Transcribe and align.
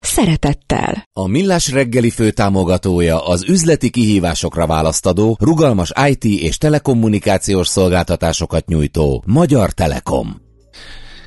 szeretettel. 0.00 1.08
A 1.12 1.26
Millás 1.26 1.72
reggeli 1.72 2.10
főtámogatója 2.10 3.26
az 3.26 3.44
üzleti 3.48 3.90
kihívásokra 3.90 4.66
választadó, 4.66 5.36
rugalmas 5.40 5.92
IT 6.08 6.24
és 6.24 6.58
telekommunikációs 6.58 7.68
szolgáltatásokat 7.68 8.66
nyújtó 8.66 9.22
Magyar 9.26 9.72
Telekom. 9.72 10.46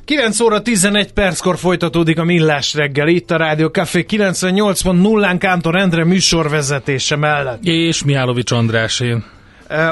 9 0.04 0.40
óra 0.40 0.62
11 0.62 1.12
perckor 1.12 1.58
folytatódik 1.58 2.18
a 2.18 2.24
Millás 2.24 2.74
reggel 2.74 3.08
itt 3.08 3.30
a 3.30 3.36
Rádió 3.36 3.68
Café 3.68 4.04
98.0-án 4.08 5.36
Kántor 5.38 5.76
Endre 5.76 6.04
műsorvezetése 6.04 7.16
mellett. 7.16 7.58
És 7.62 8.04
Miálovics 8.04 8.50
Andrásén. 8.50 9.16
Uh, 9.16 9.41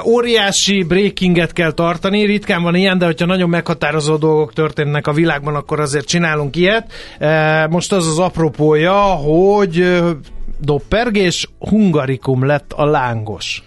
óriási 0.04 0.82
breakinget 0.82 1.52
kell 1.52 1.72
tartani, 1.72 2.24
ritkán 2.24 2.62
van 2.62 2.74
ilyen, 2.74 2.98
de 2.98 3.04
hogyha 3.04 3.26
nagyon 3.26 3.48
meghatározó 3.48 4.16
dolgok 4.16 4.52
történnek 4.52 5.06
a 5.06 5.12
világban, 5.12 5.54
akkor 5.54 5.80
azért 5.80 6.06
csinálunk 6.06 6.56
ilyet. 6.56 6.92
Most 7.70 7.92
az 7.92 8.06
az 8.06 8.18
apropója, 8.18 9.00
hogy 9.02 10.02
doppergés, 10.60 11.48
hungarikum 11.58 12.46
lett 12.46 12.72
a 12.72 12.84
lángos. 12.84 13.62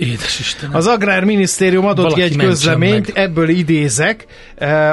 Édes 0.00 0.40
Istenem. 0.40 0.76
Az 0.76 0.86
Agrárminisztérium 0.86 1.86
adott 1.86 2.04
Valaki 2.04 2.20
ki 2.20 2.26
egy 2.26 2.36
közleményt, 2.36 3.14
meg. 3.14 3.24
ebből 3.24 3.48
idézek. 3.48 4.26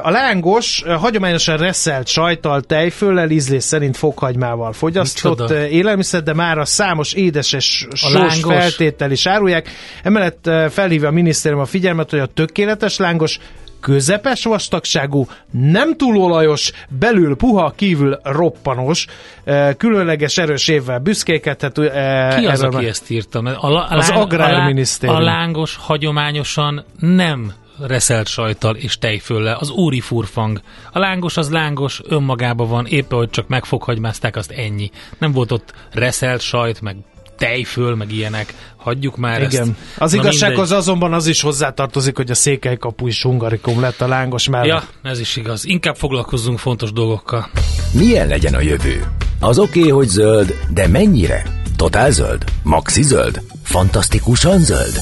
A 0.01 0.09
lángos 0.09 0.83
hagyományosan 0.87 1.57
reszelt 1.57 2.07
sajttal, 2.07 2.61
tejföllel, 2.61 3.29
ízlés 3.29 3.63
szerint 3.63 3.97
fokhagymával 3.97 4.73
fogyasztott 4.73 5.39
Micsoda? 5.39 5.67
élelmiszer, 5.67 6.23
de 6.23 6.33
már 6.33 6.57
a 6.57 6.65
számos 6.65 7.13
édeses 7.13 7.87
sós 7.93 8.39
feltétel 8.41 9.11
is 9.11 9.25
árulják. 9.25 9.69
Emellett 10.03 10.47
eh, 10.47 10.69
felhívja 10.69 11.07
a 11.07 11.11
minisztérium 11.11 11.61
a 11.61 11.65
figyelmet, 11.65 12.09
hogy 12.09 12.19
a 12.19 12.25
tökéletes 12.25 12.97
lángos 12.97 13.39
közepes 13.79 14.43
vastagságú, 14.43 15.27
nem 15.51 15.95
túl 15.97 16.17
olajos, 16.17 16.71
belül 16.89 17.35
puha, 17.35 17.73
kívül 17.75 18.19
roppanos, 18.23 19.05
eh, 19.43 19.73
különleges 19.77 20.37
erős 20.37 20.67
évvel 20.67 20.99
büszkékedhet. 20.99 21.77
eh, 21.77 22.37
Ki 22.39 22.45
az, 22.45 22.61
aki 22.63 22.75
már- 22.75 22.85
ezt 22.85 23.09
írta? 23.09 23.39
A, 23.39 23.67
a 23.75 23.87
Az 23.89 24.09
Agrárminisztérium. 24.09 25.17
A, 25.17 25.21
lá- 25.21 25.33
a 25.33 25.37
lángos 25.37 25.75
hagyományosan 25.75 26.83
nem 26.99 27.53
reszelt 27.87 28.27
sajttal 28.27 28.75
és 28.75 28.97
tejföllel, 28.97 29.57
az 29.59 29.69
úri 29.69 29.99
furfang. 29.99 30.61
A 30.91 30.99
lángos 30.99 31.37
az 31.37 31.49
lángos, 31.51 32.01
önmagában 32.07 32.69
van, 32.69 32.85
éppen 32.85 33.17
hogy 33.17 33.29
csak 33.29 33.47
megfoghagymázták, 33.47 34.35
azt 34.35 34.51
ennyi. 34.51 34.91
Nem 35.17 35.31
volt 35.31 35.51
ott 35.51 35.73
reszelt 35.91 36.41
sajt, 36.41 36.81
meg 36.81 36.95
tejföl, 37.37 37.95
meg 37.95 38.11
ilyenek. 38.11 38.53
Hagyjuk 38.77 39.17
már 39.17 39.41
ezt. 39.41 39.53
Igen. 39.53 39.77
Az 39.97 40.11
Na 40.11 40.19
igazsághoz 40.21 40.57
mindegy. 40.57 40.77
azonban 40.77 41.13
az 41.13 41.27
is 41.27 41.41
hozzátartozik, 41.41 42.15
hogy 42.15 42.31
a 42.31 42.35
székelykapu 42.35 43.07
is 43.07 43.21
hungarikum 43.21 43.79
lett 43.79 44.01
a 44.01 44.07
lángos 44.07 44.49
mellett. 44.49 44.67
Ja, 45.03 45.09
ez 45.09 45.19
is 45.19 45.35
igaz. 45.35 45.65
Inkább 45.65 45.95
foglalkozzunk 45.95 46.59
fontos 46.59 46.91
dolgokkal. 46.91 47.49
Milyen 47.91 48.27
legyen 48.27 48.53
a 48.53 48.61
jövő? 48.61 49.03
Az 49.39 49.59
oké, 49.59 49.79
okay, 49.79 49.91
hogy 49.91 50.07
zöld, 50.07 50.55
de 50.73 50.87
mennyire? 50.87 51.43
Totál 51.75 52.11
zöld? 52.11 52.43
Maxi 52.63 53.01
zöld? 53.03 53.41
Fantasztikusan 53.63 54.59
zöld? 54.59 54.99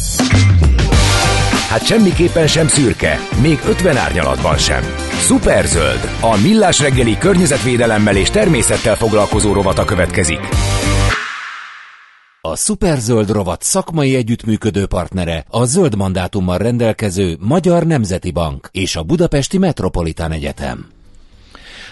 Hát 1.69 1.85
semmiképpen 1.85 2.47
sem 2.47 2.67
szürke, 2.67 3.19
még 3.41 3.59
50 3.67 3.97
árnyalatban 3.97 4.57
sem. 4.57 4.83
Szuperzöld, 5.19 6.09
a 6.21 6.37
millás 6.41 6.79
reggeli 6.79 7.17
környezetvédelemmel 7.17 8.15
és 8.15 8.29
természettel 8.29 8.95
foglalkozó 8.95 9.53
rovata 9.53 9.85
következik. 9.85 10.39
A 12.51 12.55
Superzöld 12.55 13.29
rovat 13.29 13.61
szakmai 13.61 14.15
együttműködő 14.15 14.85
partnere 14.85 15.45
a 15.49 15.63
zöld 15.63 15.95
mandátummal 15.95 16.57
rendelkező 16.57 17.37
Magyar 17.39 17.85
Nemzeti 17.85 18.31
Bank 18.31 18.69
és 18.71 18.95
a 18.95 19.03
Budapesti 19.03 19.57
Metropolitán 19.57 20.31
Egyetem. 20.31 20.87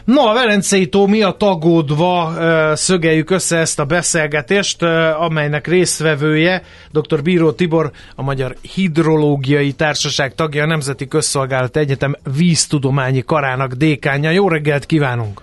No, 0.06 0.22
a 0.22 0.34
Velencei 0.34 0.88
tó 0.90 1.08
miatt 1.08 1.44
aggódva 1.44 2.34
szögeljük 2.76 3.30
össze 3.30 3.58
ezt 3.58 3.80
a 3.80 3.86
beszélgetést, 3.86 4.84
amelynek 5.20 5.68
résztvevője 5.68 6.64
dr. 6.92 7.22
Bíró 7.22 7.52
Tibor, 7.52 7.92
a 8.16 8.22
Magyar 8.22 8.56
Hidrológiai 8.74 9.72
Társaság 9.72 10.36
tagja, 10.36 10.64
a 10.64 10.68
Nemzeti 10.68 11.08
Közszolgálat 11.08 11.78
Egyetem 11.78 12.16
víztudományi 12.36 13.22
karának 13.22 13.74
dékánja. 13.74 14.30
Jó 14.30 14.48
reggelt 14.50 14.86
kívánunk! 14.86 15.42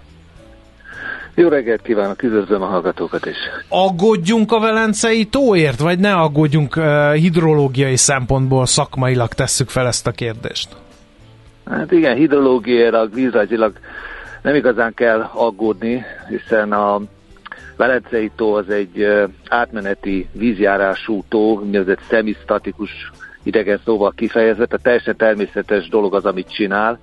Jó 1.41 1.49
reggelt 1.49 1.83
kívánok, 1.83 2.23
üdvözlöm 2.23 2.62
a 2.62 2.67
hallgatókat 2.67 3.27
is. 3.27 3.37
Aggódjunk 3.69 4.53
a 4.53 4.61
Velencei 4.61 5.25
tóért, 5.25 5.78
vagy 5.78 5.99
ne 5.99 6.15
aggódjunk 6.15 6.77
ö, 6.77 7.12
hidrológiai 7.15 7.97
szempontból, 7.97 8.67
szakmailag 8.67 9.28
tesszük 9.33 9.69
fel 9.69 9.87
ezt 9.87 10.06
a 10.06 10.11
kérdést? 10.11 10.69
Hát 11.71 11.93
igen, 11.93 12.17
hidrológiailag, 12.17 13.15
vízrajzilag 13.15 13.73
nem 14.43 14.55
igazán 14.55 14.95
kell 14.95 15.21
aggódni, 15.21 16.05
hiszen 16.28 16.73
a 16.73 17.01
Velencei 17.77 18.31
tó 18.37 18.55
az 18.55 18.69
egy 18.69 19.07
átmeneti 19.49 20.28
vízjárású 20.33 21.25
tó, 21.28 21.59
úgynevezett 21.59 22.01
szemisztatikus 22.09 22.91
idegen 23.43 23.81
szóval 23.84 24.12
kifejezve, 24.17 24.67
tehát 24.67 24.83
teljesen 24.83 25.17
természetes 25.17 25.89
dolog 25.89 26.15
az, 26.15 26.25
amit 26.25 26.53
csinál. 26.53 26.99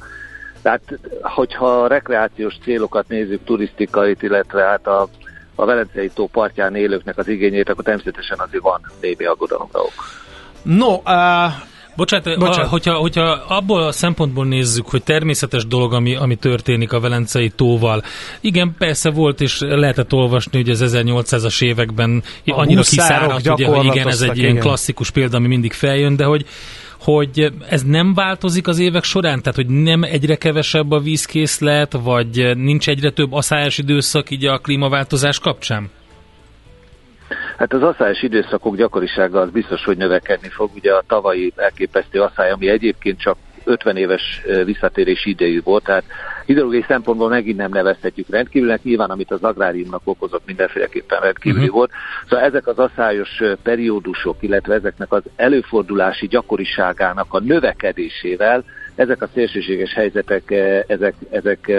Tehát, 0.67 0.99
hogyha 1.21 1.81
a 1.81 1.87
rekreációs 1.87 2.57
célokat 2.63 3.07
nézzük, 3.07 3.43
turisztikait, 3.43 4.21
illetve 4.21 4.63
hát 4.63 4.87
a, 4.87 5.07
a 5.55 5.65
Velencei 5.65 6.09
tó 6.13 6.27
partján 6.27 6.75
élőknek 6.75 7.17
az 7.17 7.27
igényét, 7.27 7.69
akkor 7.69 7.83
természetesen 7.83 8.39
azért 8.39 8.63
van 8.63 8.81
némi 9.01 9.25
aggodalomra 9.25 9.79
ok. 9.79 9.93
No, 10.61 10.93
uh, 10.93 11.03
Bocsánat, 11.95 12.25
Bocsánat. 12.25 12.39
Bocsánat. 12.39 12.69
hogyha, 12.69 12.93
hogyha 12.93 13.23
abból 13.47 13.83
a 13.83 13.91
szempontból 13.91 14.45
nézzük, 14.45 14.89
hogy 14.89 15.03
természetes 15.03 15.67
dolog, 15.67 15.93
ami, 15.93 16.15
ami 16.15 16.35
történik 16.35 16.93
a 16.93 16.99
Velencei 16.99 17.49
tóval. 17.49 18.03
Igen, 18.41 18.75
persze 18.77 19.09
volt, 19.09 19.41
és 19.41 19.59
lehetett 19.59 20.13
olvasni, 20.13 20.57
hogy 20.57 20.69
az 20.69 20.83
1800-as 20.85 21.63
években 21.63 22.23
A 22.45 22.51
annyira 22.51 22.81
kiszáradt, 22.81 23.49
ugye, 23.49 23.67
hogy 23.67 23.85
igen, 23.85 24.07
ez 24.07 24.21
egy 24.21 24.37
ilyen 24.37 24.49
igen. 24.49 24.63
klasszikus 24.63 25.11
példa, 25.11 25.37
ami 25.37 25.47
mindig 25.47 25.73
feljön, 25.73 26.15
de 26.15 26.23
hogy 26.25 26.45
hogy 27.11 27.53
ez 27.69 27.83
nem 27.83 28.13
változik 28.13 28.67
az 28.67 28.79
évek 28.79 29.03
során? 29.03 29.41
Tehát, 29.41 29.55
hogy 29.55 29.67
nem 29.67 30.03
egyre 30.03 30.35
kevesebb 30.35 30.91
a 30.91 30.99
vízkészlet, 30.99 31.93
vagy 32.03 32.57
nincs 32.57 32.89
egyre 32.89 33.11
több 33.11 33.31
aszályos 33.31 33.77
időszak 33.77 34.29
így 34.29 34.45
a 34.45 34.57
klímaváltozás 34.57 35.39
kapcsán? 35.39 35.89
Hát 37.57 37.73
az 37.73 37.81
asszályos 37.83 38.21
időszakok 38.21 38.75
gyakorisága 38.75 39.39
az 39.39 39.49
biztos, 39.49 39.83
hogy 39.83 39.97
növekedni 39.97 40.49
fog. 40.49 40.69
Ugye 40.75 40.93
a 40.93 41.03
tavalyi 41.07 41.53
elképesztő 41.55 42.21
asszály, 42.21 42.51
ami 42.51 42.69
egyébként 42.69 43.19
csak 43.19 43.37
50 43.67 43.97
éves 43.97 44.41
visszatérési 44.65 45.29
idejű 45.29 45.61
volt, 45.63 45.83
tehát 45.83 46.03
hidrológiai 46.45 46.85
szempontból 46.87 47.29
megint 47.29 47.57
nem 47.57 47.71
nevezhetjük 47.71 48.29
rendkívülnek, 48.29 48.83
nyilván 48.83 49.09
amit 49.09 49.31
az 49.31 49.43
agráriumnak 49.43 50.01
okozott 50.03 50.45
mindenféleképpen 50.45 51.19
rendkívüli 51.19 51.61
uh-huh. 51.61 51.75
volt. 51.75 51.91
Szóval 52.29 52.45
ezek 52.45 52.67
az 52.67 52.79
asszályos 52.79 53.39
ö, 53.39 53.53
periódusok, 53.63 54.35
illetve 54.39 54.73
ezeknek 54.73 55.11
az 55.11 55.23
előfordulási 55.35 56.27
gyakoriságának 56.27 57.33
a 57.33 57.39
növekedésével 57.39 58.63
ezek 58.95 59.21
a 59.21 59.29
szélsőséges 59.33 59.93
helyzetek, 59.93 60.51
ezek, 60.87 61.13
ezek 61.29 61.71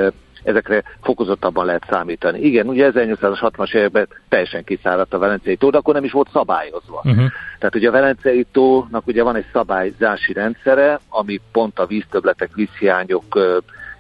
ezekre 0.49 0.83
fokozottabban 1.03 1.67
lehet 1.67 1.87
számítani. 1.89 2.41
Igen, 2.41 2.69
ugye 2.69 2.91
1860-as 2.95 3.75
években 3.75 4.09
teljesen 4.29 4.65
kiszáradt 4.65 5.15
a 5.15 5.19
Velencei 5.19 5.57
tó, 5.57 5.71
de 5.71 5.77
akkor 5.77 5.95
nem 5.95 6.05
is 6.05 6.13
volt 6.13 6.31
szabályozva. 6.33 7.03
Uh-huh. 7.05 7.25
Tehát 7.59 7.75
ugye 7.75 7.89
a 7.89 7.93
Velencei 7.93 8.47
tónak 8.53 9.07
ugye 9.07 9.23
van 9.23 9.37
egy 9.37 9.47
szabályzási 9.53 10.33
rendszere, 10.33 11.01
ami 11.09 11.41
pont 11.53 11.79
a 11.79 11.87
víztöbletek, 11.87 12.51
vízhiányok 12.55 13.39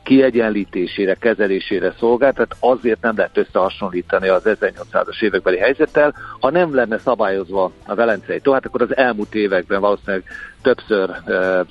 kiegyenlítésére, 0.08 1.14
kezelésére 1.14 1.94
szolgál, 1.98 2.32
tehát 2.32 2.56
azért 2.60 3.00
nem 3.00 3.16
lehet 3.16 3.36
összehasonlítani 3.36 4.28
az 4.28 4.42
1800-as 4.44 5.22
évekbeli 5.22 5.58
helyzettel. 5.58 6.14
Ha 6.40 6.50
nem 6.50 6.74
lenne 6.74 6.98
szabályozva 6.98 7.72
a 7.86 7.94
Velencei 7.94 8.40
tó, 8.40 8.52
hát 8.52 8.66
akkor 8.66 8.82
az 8.82 8.96
elmúlt 8.96 9.34
években 9.34 9.80
valószínűleg 9.80 10.24
többször 10.74 11.10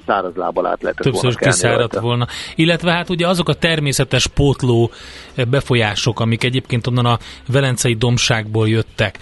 szárazlábbal 0.05 0.65
át 0.65 0.81
lehetett 0.81 1.03
Többször 1.03 1.23
volna 1.23 1.37
kiszáradt 1.37 1.99
volna. 1.99 2.27
Illetve 2.55 2.91
hát 2.91 3.09
ugye 3.09 3.27
azok 3.27 3.49
a 3.49 3.53
természetes 3.53 4.27
pótló 4.27 4.91
befolyások, 5.49 6.19
amik 6.19 6.43
egyébként 6.43 6.87
onnan 6.87 7.05
a 7.05 7.17
velencei 7.47 7.93
domságból 7.93 8.69
jöttek, 8.69 9.17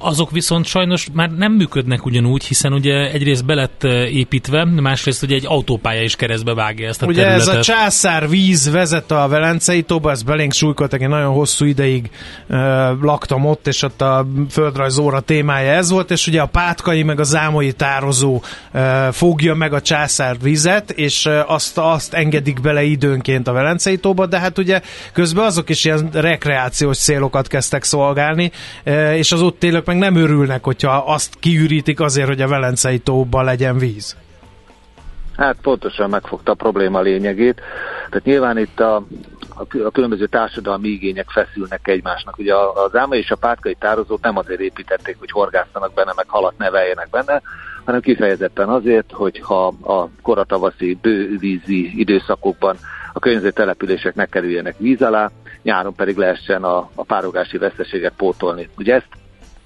azok 0.00 0.30
viszont 0.30 0.66
sajnos 0.66 1.08
már 1.12 1.30
nem 1.30 1.52
működnek 1.52 2.06
ugyanúgy, 2.06 2.44
hiszen 2.44 2.72
ugye 2.72 3.10
egyrészt 3.10 3.44
belett 3.44 3.84
építve, 4.10 4.64
másrészt 4.64 5.22
ugye 5.22 5.34
egy 5.34 5.46
autópálya 5.46 6.02
is 6.02 6.16
keresztbe 6.16 6.54
vágja 6.54 6.88
ezt 6.88 7.02
a 7.02 7.06
ugye 7.06 7.22
területet. 7.22 7.48
ez 7.48 7.56
a 7.56 7.62
császár 7.62 8.28
víz 8.28 8.70
vezet 8.70 9.10
a 9.10 9.28
velencei 9.28 9.82
tóba, 9.82 10.10
ez 10.10 10.22
belénk 10.22 10.52
súlykoltak, 10.52 11.00
én 11.00 11.08
nagyon 11.08 11.32
hosszú 11.32 11.64
ideig 11.64 12.10
uh, 12.48 12.56
laktam 13.02 13.44
ott, 13.44 13.66
és 13.66 13.82
ott 13.82 14.00
a 14.00 14.26
földrajzóra 14.50 15.20
témája 15.20 15.72
ez 15.72 15.90
volt, 15.90 16.10
és 16.10 16.26
ugye 16.26 16.40
a 16.40 16.46
pátkai 16.46 17.02
meg 17.02 17.20
a 17.20 17.24
zámoi 17.24 17.72
tározó 17.72 18.42
fogja 19.10 19.54
meg 19.54 19.72
a 19.72 19.80
császár 19.80 20.36
vizet, 20.42 20.90
és 20.90 21.28
azt, 21.46 21.78
azt 21.78 22.14
engedik 22.14 22.60
bele 22.60 22.82
időnként 22.82 23.48
a 23.48 23.52
velencei 23.52 23.98
tóba, 23.98 24.26
de 24.26 24.38
hát 24.38 24.58
ugye 24.58 24.80
közben 25.12 25.44
azok 25.44 25.68
is 25.68 25.84
ilyen 25.84 26.08
rekreációs 26.12 26.98
célokat 26.98 27.46
kezdtek 27.46 27.82
szolgálni, 27.82 28.50
és 29.14 29.32
az 29.32 29.42
ott 29.42 29.64
élők 29.64 29.86
meg 29.86 29.98
nem 29.98 30.16
örülnek, 30.16 30.64
hogyha 30.64 30.90
azt 30.90 31.34
kiürítik 31.40 32.00
azért, 32.00 32.28
hogy 32.28 32.40
a 32.40 32.48
velencei 32.48 32.98
tóba 32.98 33.42
legyen 33.42 33.78
víz. 33.78 34.16
Hát 35.36 35.56
pontosan 35.62 36.10
megfogta 36.10 36.52
a 36.52 36.54
probléma 36.54 37.00
lényegét. 37.00 37.60
Tehát 38.08 38.24
nyilván 38.24 38.58
itt 38.58 38.80
a, 38.80 39.02
a 39.84 39.90
különböző 39.90 40.26
társadalmi 40.26 40.88
igények 40.88 41.30
feszülnek 41.30 41.88
egymásnak. 41.88 42.38
Ugye 42.38 42.54
az 42.54 42.96
álma 42.96 43.14
és 43.14 43.30
a 43.30 43.36
pátkai 43.36 43.76
tározót 43.78 44.22
nem 44.22 44.36
azért 44.36 44.60
építették, 44.60 45.16
hogy 45.18 45.30
horgásztanak 45.30 45.94
benne, 45.94 46.12
meg 46.16 46.28
halat 46.28 46.58
neveljenek 46.58 47.10
benne, 47.10 47.42
hanem 47.90 48.04
kifejezetten 48.04 48.68
azért, 48.68 49.12
hogy 49.12 49.40
ha 49.40 49.66
a 49.66 50.08
koratavaszi 50.22 50.98
bővízi 51.02 52.00
időszakokban 52.00 52.76
a 53.12 53.18
környező 53.18 53.50
települések 53.50 54.14
ne 54.14 54.26
kerüljenek 54.26 54.78
víz 54.78 55.02
alá, 55.02 55.30
nyáron 55.62 55.94
pedig 55.94 56.16
lehessen 56.16 56.64
a, 56.64 56.90
a 56.94 57.04
párogási 57.04 57.58
veszteséget 57.58 58.12
pótolni. 58.16 58.68
Ugye 58.78 58.94
ezt 58.94 59.08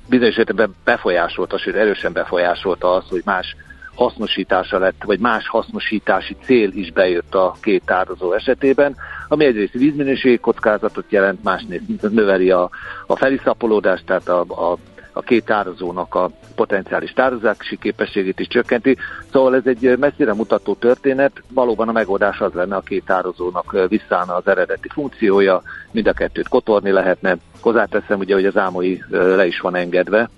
bizonyos 0.09 0.37
esetben 0.37 0.75
befolyásolta, 0.85 1.59
sőt 1.59 1.75
erősen 1.75 2.13
befolyásolta 2.13 2.95
az, 2.95 3.05
hogy 3.09 3.23
más 3.25 3.57
hasznosítása 3.95 4.79
lett, 4.79 5.03
vagy 5.05 5.19
más 5.19 5.49
hasznosítási 5.49 6.37
cél 6.43 6.71
is 6.73 6.93
bejött 6.93 7.35
a 7.35 7.55
két 7.61 7.83
tározó 7.85 8.33
esetében, 8.33 8.97
ami 9.29 9.45
egyrészt 9.45 9.73
vízminőségi 9.73 10.39
kockázatot 10.39 11.05
jelent, 11.09 11.43
másrészt 11.43 12.11
növeli 12.11 12.51
a, 12.51 12.71
a 13.07 13.17
feliszapolódást, 13.17 14.05
tehát 14.07 14.29
a, 14.29 14.41
a 14.41 14.79
a 15.17 15.21
két 15.21 15.45
tározónak 15.45 16.15
a 16.15 16.31
potenciális 16.55 17.13
tározási 17.13 17.79
képességét 17.79 18.41
is 18.41 18.47
csökkenti. 18.47 18.97
Szóval 19.33 19.55
ez 19.55 19.63
egy 19.65 19.99
messzire 19.99 20.35
mutató 20.35 20.75
történet, 20.75 21.43
valóban 21.49 21.89
a 21.89 21.93
megoldás 21.93 22.41
az 22.41 22.53
lenne, 22.53 22.77
a 22.77 22.81
két 22.81 23.05
tározónak 23.05 23.77
visszaállna 23.89 24.35
az 24.35 24.47
eredeti 24.47 24.89
funkciója, 24.89 25.63
mind 25.91 26.07
a 26.07 26.13
kettőt 26.13 26.49
kotorni 26.49 26.91
lehetne. 26.91 27.37
Hozzáteszem 27.61 28.19
ugye, 28.19 28.35
hogy 28.35 28.47
az 28.47 28.57
ámai 28.57 29.05
le 29.11 29.47
is 29.47 29.61
van 29.61 29.75
engedve, 29.75 30.31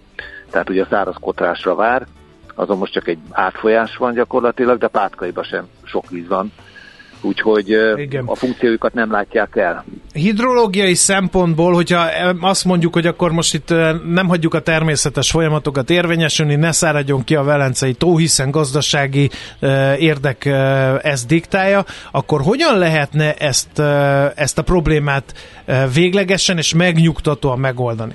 tehát 0.50 0.70
ugye 0.70 0.82
a 0.82 0.86
száraz 0.90 1.16
kotrásra 1.20 1.74
vár, 1.74 2.06
azon 2.54 2.78
most 2.78 2.92
csak 2.92 3.08
egy 3.08 3.18
átfolyás 3.30 3.96
van 3.96 4.12
gyakorlatilag, 4.12 4.78
de 4.78 4.88
pátkaiba 4.88 5.42
sem 5.42 5.68
sok 5.84 6.10
víz 6.10 6.28
van, 6.28 6.52
úgyhogy 7.26 7.68
Igen. 7.96 8.24
a 8.26 8.34
funkciójukat 8.34 8.94
nem 8.94 9.10
látják 9.10 9.56
el. 9.56 9.84
Hidrológiai 10.12 10.94
szempontból, 10.94 11.72
hogyha 11.72 12.06
azt 12.40 12.64
mondjuk, 12.64 12.94
hogy 12.94 13.06
akkor 13.06 13.32
most 13.32 13.54
itt 13.54 13.68
nem 14.08 14.28
hagyjuk 14.28 14.54
a 14.54 14.60
természetes 14.60 15.30
folyamatokat 15.30 15.90
érvényesülni, 15.90 16.54
ne 16.54 16.72
száradjon 16.72 17.24
ki 17.24 17.34
a 17.34 17.42
Velencei 17.42 17.94
tó, 17.94 18.16
hiszen 18.16 18.50
gazdasági 18.50 19.30
érdek 19.98 20.44
ezt 21.02 21.26
diktálja, 21.26 21.84
akkor 22.10 22.40
hogyan 22.40 22.78
lehetne 22.78 23.34
ezt, 23.34 23.78
ezt 24.34 24.58
a 24.58 24.62
problémát 24.62 25.34
véglegesen 25.92 26.58
és 26.58 26.74
megnyugtatóan 26.74 27.58
megoldani? 27.58 28.14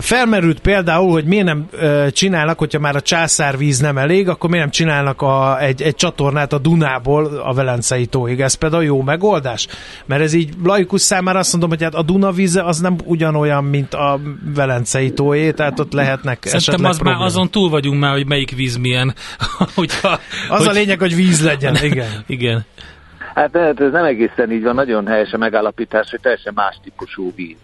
Felmerült 0.00 0.60
például, 0.60 1.10
hogy 1.10 1.24
miért 1.24 1.44
nem 1.44 1.68
csinálnak, 2.12 2.58
hogyha 2.58 2.78
már 2.78 2.96
a 2.96 3.00
császárvíz 3.00 3.78
nem 3.78 3.98
elég, 3.98 4.28
akkor 4.28 4.50
miért 4.50 4.64
nem 4.64 4.74
csinálnak 4.74 5.22
a, 5.22 5.60
egy, 5.60 5.82
egy 5.82 5.94
csatornát 5.94 6.52
a 6.52 6.58
Dunából 6.58 7.24
a 7.24 7.54
Velencei 7.54 8.06
tóig? 8.06 8.40
Ez 8.40 8.54
például 8.54 8.84
jó 8.84 9.02
megoldás? 9.02 9.66
Mert 10.06 10.22
ez 10.22 10.32
így 10.32 10.54
laikus 10.64 11.00
számára 11.00 11.38
azt 11.38 11.50
mondom, 11.52 11.70
hogy 11.70 11.82
hát 11.82 11.94
a 11.94 12.02
Duna 12.02 12.32
víze 12.32 12.62
az 12.62 12.78
nem 12.78 12.96
ugyanolyan, 13.04 13.64
mint 13.64 13.94
a 13.94 14.20
Velencei 14.54 15.12
tóé, 15.12 15.50
tehát 15.50 15.80
ott 15.80 15.92
lehetnek 15.92 16.44
Szerintem 16.46 16.84
az 16.84 16.98
már 16.98 17.16
azon 17.20 17.50
túl 17.50 17.70
vagyunk 17.70 18.00
már, 18.00 18.12
hogy 18.12 18.26
melyik 18.26 18.50
víz 18.56 18.76
milyen. 18.76 19.14
Hogyha, 19.74 20.20
az 20.48 20.58
hogy... 20.58 20.66
a 20.66 20.70
lényeg, 20.70 20.98
hogy 20.98 21.14
víz 21.14 21.42
legyen, 21.42 21.76
igen. 21.84 22.24
igen. 22.26 22.64
Hát 23.38 23.56
ez 23.56 23.92
nem 23.92 24.04
egészen 24.04 24.50
így 24.50 24.62
van, 24.62 24.74
nagyon 24.74 25.06
helyes 25.06 25.32
a 25.32 25.36
megállapítás, 25.38 26.10
hogy 26.10 26.20
teljesen 26.20 26.52
más 26.56 26.78
típusú 26.82 27.32
víz. 27.34 27.56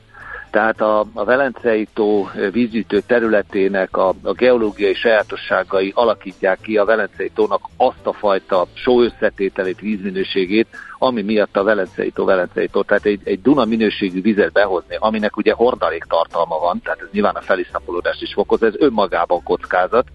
Tehát 0.50 0.80
a, 0.80 1.04
a 1.12 1.24
Velencei 1.24 1.88
tó 1.94 2.28
vízgyűjtő 2.52 3.00
területének 3.00 3.96
a, 3.96 4.14
a 4.22 4.32
geológiai 4.32 4.94
sajátosságai 4.94 5.92
alakítják 5.94 6.58
ki 6.60 6.76
a 6.76 6.84
Velencei 6.84 7.30
tónak 7.34 7.60
azt 7.76 8.06
a 8.06 8.12
fajta 8.12 8.66
só 8.74 9.02
összetételét, 9.02 9.80
vízminőségét, 9.80 10.66
ami 10.98 11.22
miatt 11.22 11.56
a 11.56 11.62
Velencei 11.62 12.10
tó 12.10 12.24
Velencei 12.24 12.68
tó. 12.68 12.82
Tehát 12.82 13.04
egy, 13.04 13.20
egy 13.24 13.42
Duna 13.42 13.64
minőségű 13.64 14.22
vizet 14.22 14.52
behozni, 14.52 14.96
aminek 14.98 15.36
ugye 15.36 15.52
hordalék 15.52 16.04
tartalma 16.04 16.58
van, 16.58 16.80
tehát 16.82 17.00
ez 17.00 17.08
nyilván 17.12 17.34
a 17.34 17.40
feliszapolódást 17.40 18.22
is 18.22 18.32
fokoz, 18.32 18.62
ez 18.62 18.74
önmagában 18.78 19.42
kockázat. 19.42 20.06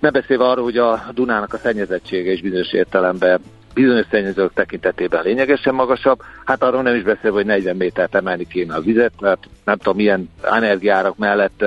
Ne 0.00 0.10
beszélve 0.10 0.48
arról, 0.48 0.64
hogy 0.64 0.78
a 0.78 1.04
Dunának 1.14 1.54
a 1.54 1.58
szennyezettsége 1.58 2.32
is 2.32 2.40
bizonyos 2.40 2.72
értelemben 2.72 3.40
bizonyos 3.74 4.06
szennyezők 4.10 4.52
tekintetében 4.52 5.22
lényegesen 5.22 5.74
magasabb, 5.74 6.22
hát 6.44 6.62
arról 6.62 6.82
nem 6.82 6.94
is 6.94 7.02
beszél, 7.02 7.32
hogy 7.32 7.46
40 7.46 7.76
métert 7.76 8.14
emelni 8.14 8.46
kéne 8.46 8.74
a 8.74 8.80
vizet, 8.80 9.12
mert 9.20 9.48
nem 9.64 9.76
tudom 9.76 9.96
milyen 9.96 10.30
energiárak 10.42 11.16
mellett 11.16 11.64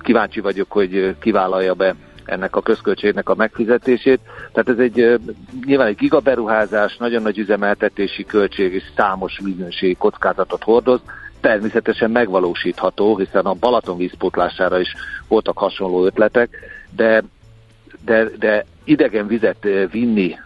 kíváncsi 0.00 0.40
vagyok, 0.40 0.72
hogy 0.72 1.16
kivállalja 1.20 1.74
be 1.74 1.94
ennek 2.24 2.56
a 2.56 2.62
közköltségnek 2.62 3.28
a 3.28 3.34
megfizetését. 3.34 4.20
Tehát 4.52 4.68
ez 4.68 4.78
egy 4.78 5.20
nyilván 5.64 5.86
egy 5.86 5.96
gigaberuházás, 5.96 6.96
nagyon 6.96 7.22
nagy 7.22 7.38
üzemeltetési 7.38 8.24
költség 8.24 8.74
és 8.74 8.82
számos 8.96 9.40
vízönségi 9.44 9.94
kockázatot 9.94 10.62
hordoz, 10.62 11.00
természetesen 11.40 12.10
megvalósítható, 12.10 13.16
hiszen 13.16 13.44
a 13.44 13.54
Balaton 13.54 13.96
vízpótlására 13.96 14.80
is 14.80 14.94
voltak 15.28 15.58
hasonló 15.58 16.04
ötletek, 16.04 16.58
de 16.96 17.22
de, 18.04 18.28
de 18.38 18.64
idegen 18.86 19.26
vizet 19.26 19.66
vinni 19.90 20.38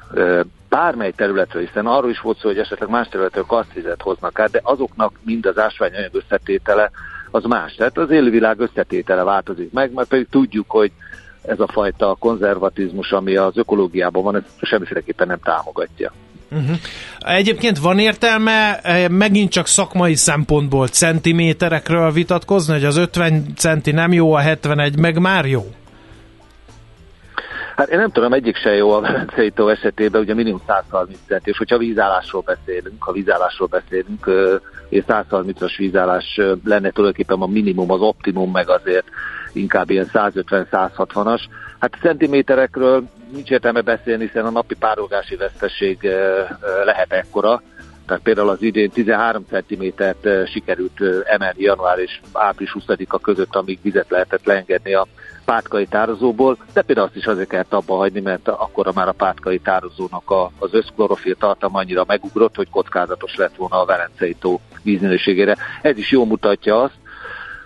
bármely 0.69 1.13
területről, 1.17 1.67
hiszen 1.67 1.87
arról 1.87 2.11
is 2.11 2.21
volt 2.21 2.39
szó, 2.39 2.49
hogy 2.49 2.59
esetleg 2.59 2.89
más 2.89 3.09
területről 3.09 3.45
karszvizet 3.45 4.03
hoznak 4.03 4.39
át, 4.39 4.51
de 4.51 4.61
azoknak 4.63 5.13
mind 5.23 5.47
az 5.47 5.59
ásványanyag 5.59 6.15
összetétele 6.15 6.91
az 7.31 7.45
más. 7.45 7.75
Tehát 7.75 7.99
az 7.99 8.11
élővilág 8.11 8.61
összetétele 8.61 9.23
változik 9.23 9.73
meg, 9.73 9.93
mert 9.93 10.09
pedig 10.09 10.27
tudjuk, 10.31 10.71
hogy 10.71 10.93
ez 11.43 11.61
a 11.61 11.69
fajta 11.73 12.17
konzervatizmus, 12.19 13.13
ami 13.13 13.37
az 13.37 13.57
ökológiában 13.57 14.23
van, 14.23 14.37
ez 14.37 14.43
semmiféleképpen 14.61 15.27
nem 15.27 15.41
támogatja. 15.43 16.13
Uh-huh. 16.53 16.77
Egyébként 17.19 17.79
van 17.79 17.99
értelme 17.99 18.81
megint 19.09 19.51
csak 19.51 19.67
szakmai 19.67 20.15
szempontból 20.15 20.87
centiméterekről 20.87 22.13
vitatkozni, 22.13 22.73
hogy 22.73 22.85
az 22.85 22.97
50 22.97 23.47
centi 23.57 23.91
nem 23.91 24.13
jó, 24.13 24.33
a 24.33 24.39
71 24.39 24.99
meg 24.99 25.19
már 25.19 25.45
jó? 25.45 25.71
Hát 27.81 27.89
én 27.89 27.99
nem 27.99 28.11
tudom, 28.11 28.33
egyik 28.33 28.57
se 28.57 28.75
jó 28.75 28.91
a 28.91 29.01
Velencei 29.01 29.51
tó 29.51 29.69
esetében, 29.69 30.21
ugye 30.21 30.35
minimum 30.35 30.61
130 30.67 31.19
cent, 31.27 31.47
és 31.47 31.57
hogyha 31.57 31.79
vízállásról 31.79 32.43
beszélünk, 32.43 33.03
ha 33.03 33.13
vízállásról 33.13 33.69
beszélünk, 33.69 34.31
és 34.89 35.05
130-as 35.09 35.75
vízállás 35.77 36.41
lenne 36.65 36.91
tulajdonképpen 36.91 37.41
a 37.41 37.47
minimum, 37.47 37.91
az 37.91 38.01
optimum, 38.01 38.51
meg 38.51 38.69
azért 38.69 39.07
inkább 39.53 39.91
ilyen 39.91 40.11
150-160-as. 40.13 41.41
Hát 41.79 41.97
centiméterekről 42.01 43.09
nincs 43.33 43.51
értelme 43.51 43.81
beszélni, 43.81 44.25
hiszen 44.25 44.45
a 44.45 44.51
napi 44.51 44.75
párogási 44.75 45.37
veszteség 45.37 45.99
lehet 46.85 47.13
ekkora, 47.13 47.63
tehát 48.07 48.23
például 48.23 48.49
az 48.49 48.63
idén 48.63 48.91
13 48.91 49.45
cm-t 49.51 50.29
sikerült 50.53 51.01
emelni 51.25 51.63
január 51.63 51.99
és 51.99 52.21
április 52.33 52.77
20-a 52.79 53.19
között, 53.19 53.55
amíg 53.55 53.79
vizet 53.83 54.11
lehetett 54.11 54.45
leengedni 54.45 54.95
a 54.95 55.07
pátkai 55.45 55.87
tározóból, 55.87 56.57
de 56.73 56.83
például 56.83 57.07
azt 57.07 57.17
is 57.17 57.27
azért 57.27 57.49
kellett 57.49 57.73
abba 57.73 57.97
hagyni, 57.97 58.21
mert 58.21 58.49
akkor 58.49 58.93
már 58.95 59.09
a 59.09 59.13
pátkai 59.13 59.59
tározónak 59.59 60.31
a, 60.31 60.51
az 60.59 60.75
összklorofil 60.75 61.35
tartalma 61.35 61.79
annyira 61.79 62.05
megugrott, 62.07 62.57
hogy 62.57 62.71
kockázatos 62.71 63.35
lett 63.37 63.57
volna 63.57 63.81
a 63.81 63.85
Velencei 63.85 64.35
tó 64.35 64.61
vízminőségére. 64.83 65.57
Ez 65.83 65.99
is 65.99 66.11
jól 66.11 66.27
mutatja 66.27 66.83
azt, 66.83 66.99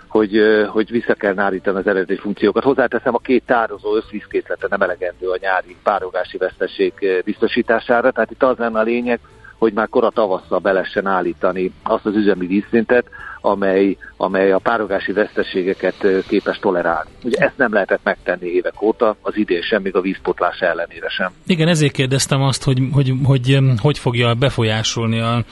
hogy, 0.09 0.41
hogy 0.69 0.91
vissza 0.91 1.15
kell 1.15 1.39
állítani 1.39 1.79
az 1.79 1.87
eredeti 1.87 2.17
funkciókat. 2.17 2.63
Hozzáteszem, 2.63 3.15
a 3.15 3.19
két 3.19 3.43
tározó 3.47 3.97
összvízkészlete 3.97 4.67
nem 4.71 4.83
elegendő 4.83 5.29
a 5.29 5.39
nyári 5.41 5.77
párogási 5.83 6.37
veszteség 6.37 7.23
biztosítására, 7.25 8.11
tehát 8.11 8.31
itt 8.31 8.43
az 8.43 8.57
lenne 8.57 8.79
a 8.79 8.83
lényeg, 8.83 9.21
hogy 9.59 9.73
már 9.73 9.89
kora 9.89 10.11
tavasszal 10.11 10.59
be 10.59 10.87
állítani 11.05 11.73
azt 11.83 12.07
az 12.07 12.17
üzemi 12.17 12.47
vízszintet, 12.47 13.07
amely, 13.41 13.97
amely 14.17 14.53
a 14.53 14.59
párogási 14.59 15.13
veszteségeket 15.13 16.07
képes 16.29 16.59
tolerálni. 16.59 17.11
Ugye 17.25 17.39
ezt 17.39 17.57
nem 17.57 17.73
lehetett 17.73 18.01
megtenni 18.03 18.47
évek 18.47 18.83
óta, 18.83 19.17
az 19.21 19.37
idén 19.37 19.63
sem, 19.63 19.83
még 19.83 19.97
a 19.97 20.01
vízpotlás 20.01 20.59
ellenére 20.59 21.09
sem. 21.09 21.33
Igen, 21.47 21.69
ezért 21.69 21.93
kérdeztem 21.93 22.43
azt, 22.43 22.65
hogy 22.65 22.79
hogy, 22.93 23.13
hogy, 23.25 23.59
hogy 23.81 23.99
fogja 23.99 24.35
befolyásolni 24.35 25.21
a 25.21 25.45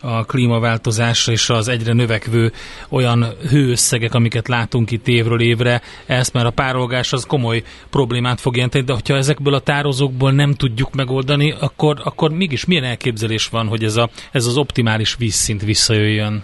a 0.00 0.24
klímaváltozás 0.24 1.26
és 1.26 1.50
az 1.50 1.68
egyre 1.68 1.92
növekvő 1.92 2.52
olyan 2.88 3.24
hőösszegek, 3.50 4.14
amiket 4.14 4.48
látunk 4.48 4.90
itt 4.90 5.08
évről 5.08 5.40
évre, 5.40 5.80
ezt 6.06 6.32
mert 6.32 6.46
a 6.46 6.50
párolgás 6.50 7.12
az 7.12 7.26
komoly 7.26 7.62
problémát 7.90 8.40
fog 8.40 8.54
jelenteni, 8.54 8.84
de 8.84 8.92
hogyha 8.92 9.16
ezekből 9.16 9.54
a 9.54 9.60
tározókból 9.60 10.32
nem 10.32 10.54
tudjuk 10.54 10.94
megoldani, 10.94 11.54
akkor, 11.60 12.00
akkor 12.04 12.30
mégis 12.30 12.64
milyen 12.64 12.84
elképzelés 12.84 13.48
van, 13.48 13.66
hogy 13.66 13.84
ez, 13.84 13.96
a, 13.96 14.08
ez 14.32 14.46
az 14.46 14.56
optimális 14.56 15.16
vízszint 15.16 15.62
visszajöjjön? 15.62 16.42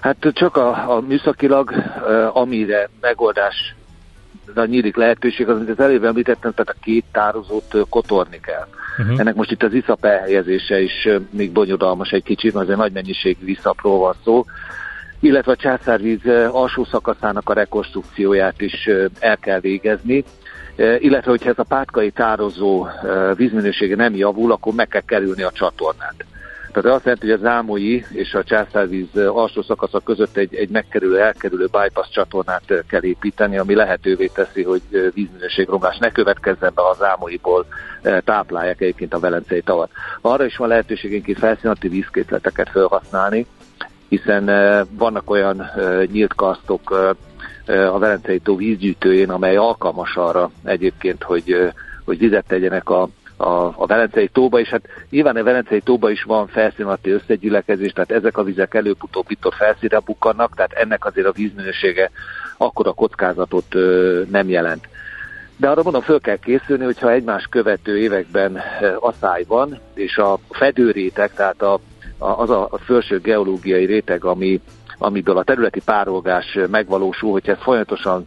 Hát 0.00 0.16
csak 0.32 0.56
a, 0.56 0.96
a 0.96 1.00
műszakilag, 1.00 1.72
amire 2.32 2.90
megoldás 3.00 3.74
nyílik 4.66 4.96
lehetőség, 4.96 5.48
az, 5.48 5.56
amit 5.56 5.68
az 5.68 5.80
előbb 5.80 6.04
említettem, 6.04 6.50
tehát 6.50 6.68
a 6.68 6.82
két 6.82 7.04
tározót 7.12 7.76
kotorni 7.88 8.40
kell. 8.40 8.66
Uh-huh. 8.98 9.20
Ennek 9.20 9.34
most 9.34 9.50
itt 9.50 9.62
az 9.62 9.72
iszap 9.72 10.04
elhelyezése 10.04 10.80
is 10.80 11.08
még 11.30 11.52
bonyodalmas 11.52 12.10
egy 12.10 12.22
kicsit, 12.22 12.52
mert 12.52 12.64
azért 12.64 12.80
nagy 12.80 12.92
mennyiségű 12.92 13.46
iszapról 13.46 13.98
van 13.98 14.14
szó, 14.24 14.44
illetve 15.20 15.52
a 15.52 15.56
császárvíz 15.56 16.26
alsó 16.50 16.84
szakaszának 16.84 17.48
a 17.48 17.52
rekonstrukcióját 17.52 18.60
is 18.60 18.88
el 19.18 19.36
kell 19.36 19.60
végezni, 19.60 20.24
illetve 20.76 21.30
hogyha 21.30 21.50
ez 21.50 21.58
a 21.58 21.62
pátkai 21.62 22.10
tározó 22.10 22.86
vízminősége 23.36 23.96
nem 23.96 24.14
javul, 24.14 24.52
akkor 24.52 24.74
meg 24.74 24.88
kell 24.88 25.00
kerülni 25.00 25.42
a 25.42 25.50
csatornát. 25.50 26.24
Tehát 26.72 26.96
azt 26.96 27.04
jelenti, 27.04 27.30
hogy 27.30 27.40
a 27.40 27.42
Zámoi 27.42 28.04
és 28.12 28.34
a 28.34 28.44
Császárvíz 28.44 29.16
alsó 29.16 29.62
szakasza 29.62 30.00
között 30.00 30.36
egy, 30.36 30.54
egy 30.54 30.68
megkerülő, 30.68 31.20
elkerülő 31.20 31.66
bypass 31.66 32.08
csatornát 32.10 32.84
kell 32.88 33.02
építeni, 33.02 33.58
ami 33.58 33.74
lehetővé 33.74 34.26
teszi, 34.26 34.62
hogy 34.62 34.82
vízminőségromlás 35.14 35.98
ne 35.98 36.10
következzen 36.10 36.72
be 36.74 36.82
a 36.82 36.94
Zámoiból 36.98 37.66
táplálják 38.24 38.80
egyébként 38.80 39.14
a 39.14 39.18
Velencei 39.18 39.62
tavat. 39.62 39.90
Arra 40.20 40.44
is 40.44 40.56
van 40.56 40.68
lehetőségünk 40.68 41.26
itt 41.26 41.38
felszínati 41.38 41.88
vízkészleteket 41.88 42.68
felhasználni, 42.68 43.46
hiszen 44.08 44.44
vannak 44.90 45.30
olyan 45.30 45.70
nyílt 46.12 46.34
kasztok 46.34 46.90
a 47.66 47.98
Velencei 47.98 48.38
tó 48.38 48.56
vízgyűjtőjén, 48.56 49.30
amely 49.30 49.56
alkalmas 49.56 50.16
arra 50.16 50.50
egyébként, 50.64 51.22
hogy, 51.22 51.72
hogy 52.04 52.18
vizet 52.18 52.44
tegyenek 52.46 52.90
a 52.90 53.08
a, 53.42 53.74
a 53.76 53.86
Velencei 53.86 54.28
tóba, 54.28 54.60
és 54.60 54.68
hát 54.68 54.82
nyilván 55.10 55.36
a 55.36 55.42
Velencei 55.42 55.80
tóba 55.80 56.10
is 56.10 56.22
van 56.22 56.46
felszínalatti 56.46 57.10
összegyülekezés, 57.10 57.92
tehát 57.92 58.10
ezek 58.10 58.36
a 58.36 58.42
vizek 58.42 58.74
előbb-utóbb 58.74 59.24
itt 59.28 59.46
ott 59.46 59.54
felszínre 59.54 59.98
bukkannak, 59.98 60.54
tehát 60.54 60.72
ennek 60.72 61.04
azért 61.04 61.26
a 61.26 61.32
vízminősége 61.32 62.10
akkor 62.56 62.86
a 62.86 62.92
kockázatot 62.92 63.74
ö, 63.74 64.22
nem 64.30 64.48
jelent. 64.48 64.88
De 65.56 65.68
arra 65.68 65.82
mondom, 65.82 66.02
föl 66.02 66.20
kell 66.20 66.36
készülni, 66.36 66.84
hogyha 66.84 67.10
egymás 67.10 67.46
követő 67.50 67.98
években 67.98 68.60
asszály 69.00 69.44
van, 69.48 69.78
és 69.94 70.16
a 70.16 70.38
fedőréteg, 70.50 71.32
tehát 71.34 71.62
a, 71.62 71.80
a, 72.18 72.26
az 72.26 72.50
a, 72.50 72.68
a 72.70 72.78
felső 72.78 73.20
geológiai 73.20 73.84
réteg, 73.84 74.24
ami, 74.24 74.60
amiből 74.98 75.38
a 75.38 75.44
területi 75.44 75.80
párolgás 75.84 76.58
megvalósul, 76.70 77.30
hogyha 77.30 77.52
ez 77.52 77.62
folyamatosan 77.62 78.24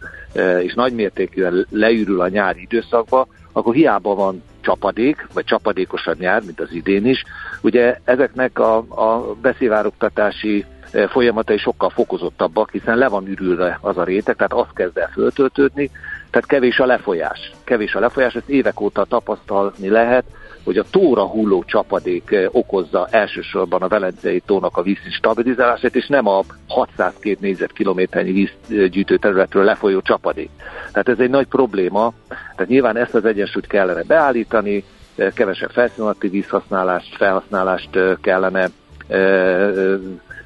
és 0.62 0.74
nagymértékűen 0.74 1.68
leürül 1.70 2.22
a 2.22 2.28
nyári 2.28 2.62
időszakba, 2.62 3.28
akkor 3.56 3.74
hiába 3.74 4.16
van 4.16 4.44
csapadék, 4.62 5.28
vagy 5.34 5.44
csapadékosabb 5.44 6.20
nyár, 6.20 6.42
mint 6.46 6.60
az 6.60 6.72
idén 6.72 7.06
is. 7.06 7.24
Ugye 7.62 8.00
ezeknek 8.04 8.60
a, 8.60 8.78
a 8.78 9.36
beszivárogtatási 9.42 10.66
e, 10.92 11.08
folyamatai 11.08 11.58
sokkal 11.58 11.90
fokozottabbak, 11.90 12.72
hiszen 12.72 12.98
le 12.98 13.08
van 13.08 13.28
ürülve 13.28 13.78
az 13.82 13.98
a 13.98 14.04
réteg, 14.04 14.36
tehát 14.36 14.54
az 14.54 14.68
kezd 14.74 14.98
el 14.98 15.10
föltöltődni, 15.14 15.92
tehát 16.36 16.50
kevés 16.50 16.80
a 16.80 16.86
lefolyás. 16.86 17.52
Kevés 17.64 17.96
a 17.96 18.00
lefolyás, 18.00 18.36
ezt 18.36 18.50
évek 18.50 18.80
óta 18.80 19.06
tapasztalni 19.06 19.90
lehet, 19.90 20.24
hogy 20.64 20.78
a 20.78 20.84
tóra 20.92 21.26
hulló 21.26 21.64
csapadék 21.64 22.32
eh, 22.32 22.46
okozza 22.52 23.08
elsősorban 23.12 23.82
a 23.82 23.88
Velencei 23.88 24.40
tónak 24.46 24.78
a 24.78 24.82
vízszint 24.82 25.14
stabilizálását, 25.14 25.96
és 25.96 26.08
nem 26.08 26.28
a 26.28 26.44
602 26.68 27.40
négyzetkilométernyi 27.40 28.32
vízgyűjtő 28.68 29.18
területről 29.18 29.64
lefolyó 29.64 30.02
csapadék. 30.02 30.50
Tehát 30.92 31.10
ez 31.10 31.20
egy 31.20 31.30
nagy 31.30 31.48
probléma, 31.48 32.14
tehát 32.28 32.68
nyilván 32.68 32.98
ezt 32.98 33.16
az 33.16 33.26
egyensúlyt 33.26 33.68
kellene 33.68 34.04
beállítani, 34.04 34.84
eh, 35.16 35.32
kevesebb 35.34 35.72
felszínalatti 35.72 36.28
vízhasználást, 36.28 37.16
felhasználást 37.16 37.96
eh, 37.96 38.16
kellene 38.22 38.70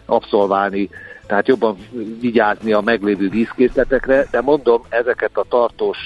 abszolválni, 0.06 0.90
tehát 1.30 1.48
jobban 1.48 1.78
vigyázni 2.20 2.74
a 2.74 2.82
meglévő 2.82 3.30
vízkészletekre, 3.30 4.28
de 4.32 4.42
mondom, 4.42 4.82
ezeket 4.90 5.38
a 5.38 5.46
tartós 5.50 5.98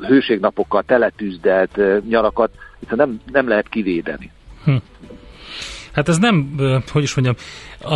hőségnapokkal 0.00 0.82
teletűzdelt 0.82 1.80
nyarakat 2.08 2.50
hiszen 2.80 2.96
nem, 2.96 3.20
nem 3.32 3.48
lehet 3.48 3.68
kivédeni. 3.68 4.30
Hm. 4.64 4.76
Hát 5.92 6.08
ez 6.08 6.18
nem, 6.18 6.54
hogy 6.92 7.02
is 7.02 7.14
mondjam, 7.14 7.36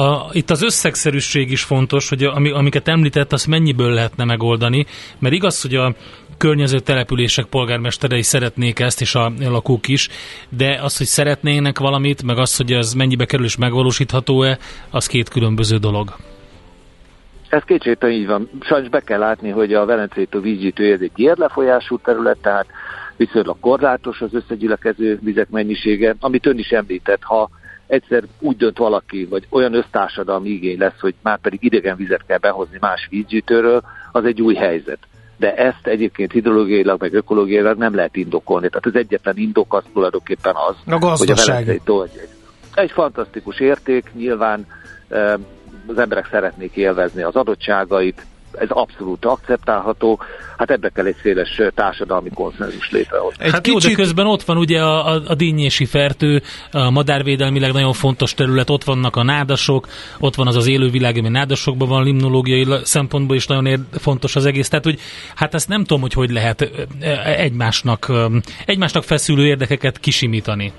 a, 0.03 0.29
itt 0.33 0.51
az 0.51 0.63
összegszerűség 0.63 1.51
is 1.51 1.63
fontos, 1.63 2.09
hogy 2.09 2.25
ami, 2.25 2.51
amiket 2.51 2.89
említett, 2.89 3.33
azt 3.33 3.47
mennyiből 3.47 3.93
lehetne 3.93 4.25
megoldani, 4.25 4.87
mert 5.19 5.35
igaz, 5.35 5.63
hogy 5.63 5.75
a 5.75 5.95
környező 6.37 6.79
települések 6.79 7.45
polgármesterei 7.45 8.23
szeretnék 8.23 8.79
ezt, 8.79 9.01
és 9.01 9.15
a 9.15 9.33
lakók 9.41 9.89
is, 9.89 10.09
de 10.49 10.79
az, 10.83 10.97
hogy 10.97 11.07
szeretnének 11.07 11.79
valamit, 11.79 12.23
meg 12.23 12.39
az, 12.39 12.57
hogy 12.57 12.73
ez 12.73 12.93
mennyibe 12.93 13.25
kerül 13.25 13.45
és 13.45 13.57
megvalósítható-e, 13.57 14.59
az 14.91 15.07
két 15.07 15.29
különböző 15.29 15.77
dolog. 15.77 16.17
Ez 17.49 17.63
kétségtelen 17.63 18.15
így 18.15 18.27
van. 18.27 18.51
Sajnos 18.61 18.89
be 18.89 19.01
kell 19.01 19.19
látni, 19.19 19.51
hogy 19.51 19.75
a 19.75 19.85
Velencei 19.85 20.27
tó 20.27 20.41
vízgyűjtő 20.41 20.93
ez 20.93 21.01
egy 21.01 21.11
érlefolyású 21.15 21.99
terület, 21.99 22.39
tehát 22.39 22.67
viszonylag 23.17 23.57
korlátos 23.61 24.21
az 24.21 24.35
összegyülekező 24.35 25.19
vizek 25.23 25.49
mennyisége, 25.49 26.15
amit 26.21 26.47
ön 26.47 26.59
is 26.59 26.69
említett, 26.69 27.23
ha 27.23 27.51
egyszer 27.87 28.23
úgy 28.41 28.57
dönt 28.57 28.79
valaki, 28.79 29.25
vagy 29.25 29.47
olyan 29.49 29.75
össztársadalmi 29.75 30.49
igény 30.49 30.79
lesz, 30.79 31.01
hogy 31.01 31.15
már 31.23 31.39
pedig 31.39 31.63
idegen 31.63 31.97
vizet 31.97 32.25
kell 32.27 32.39
behozni 32.39 32.79
más 32.81 33.07
vízgyűjtőről, 33.11 33.83
az 34.13 34.25
egy 34.25 34.43
új 34.43 34.55
helyzet. 34.55 34.99
De 35.45 35.55
ezt 35.55 35.87
egyébként 35.87 36.33
hidrológiailag, 36.33 37.01
meg 37.01 37.15
ökológiailag 37.15 37.79
nem 37.79 37.95
lehet 37.95 38.17
indokolni. 38.17 38.69
Tehát 38.69 38.87
az 38.87 38.95
egyetlen 38.95 39.37
indok 39.37 39.75
az 39.75 39.83
tulajdonképpen 39.93 40.55
az, 40.55 40.77
a 41.03 41.17
hogy 41.17 41.31
a 41.31 41.81
tó 41.85 42.03
egy, 42.03 42.29
egy 42.75 42.91
fantasztikus 42.91 43.61
érték, 43.61 44.11
nyilván 44.15 44.67
az 45.87 45.99
emberek 45.99 46.29
szeretnék 46.31 46.77
élvezni 46.77 47.23
az 47.23 47.37
adottságait, 47.37 48.27
ez 48.59 48.69
abszolút 48.71 49.25
akceptálható, 49.25 50.21
hát 50.57 50.71
ebbe 50.71 50.89
kell 50.89 51.07
egy 51.07 51.17
széles 51.23 51.61
társadalmi 51.75 52.31
konszenzus 52.35 52.91
létrehozni. 52.91 53.45
Egy 53.45 53.53
hát 53.53 53.61
kicsit... 53.61 53.83
jó, 53.83 53.89
de 53.89 54.03
közben 54.03 54.27
ott 54.27 54.43
van 54.43 54.57
ugye 54.57 54.83
a, 54.83 55.15
a, 55.15 55.23
a 55.27 55.35
dinnyési 55.35 55.85
fertő, 55.85 56.43
a 56.71 56.91
madárvédelmileg 56.91 57.73
nagyon 57.73 57.93
fontos 57.93 58.35
terület, 58.35 58.71
ott 58.71 58.85
vannak 58.85 59.17
a 59.17 59.23
nádasok, 59.23 59.89
ott 60.19 60.35
van 60.35 60.47
az 60.47 60.57
az 60.57 60.67
élővilág, 60.67 61.17
ami 61.17 61.29
nádasokban 61.29 61.89
van, 61.89 62.05
limnológiai 62.05 62.67
szempontból 62.83 63.37
is 63.37 63.47
nagyon 63.47 63.67
ér, 63.67 63.79
fontos 63.93 64.37
az 64.37 64.47
egész. 64.47 64.69
Tehát, 64.69 64.85
hogy 64.85 64.99
hát 65.35 65.55
ezt 65.55 65.69
nem 65.69 65.85
tudom, 65.85 66.01
hogy 66.01 66.13
hogy 66.13 66.31
lehet 66.31 66.71
egymásnak, 67.25 68.13
egymásnak 68.67 69.03
feszülő 69.03 69.47
érdekeket 69.47 70.01
kisimítani. 70.01 70.73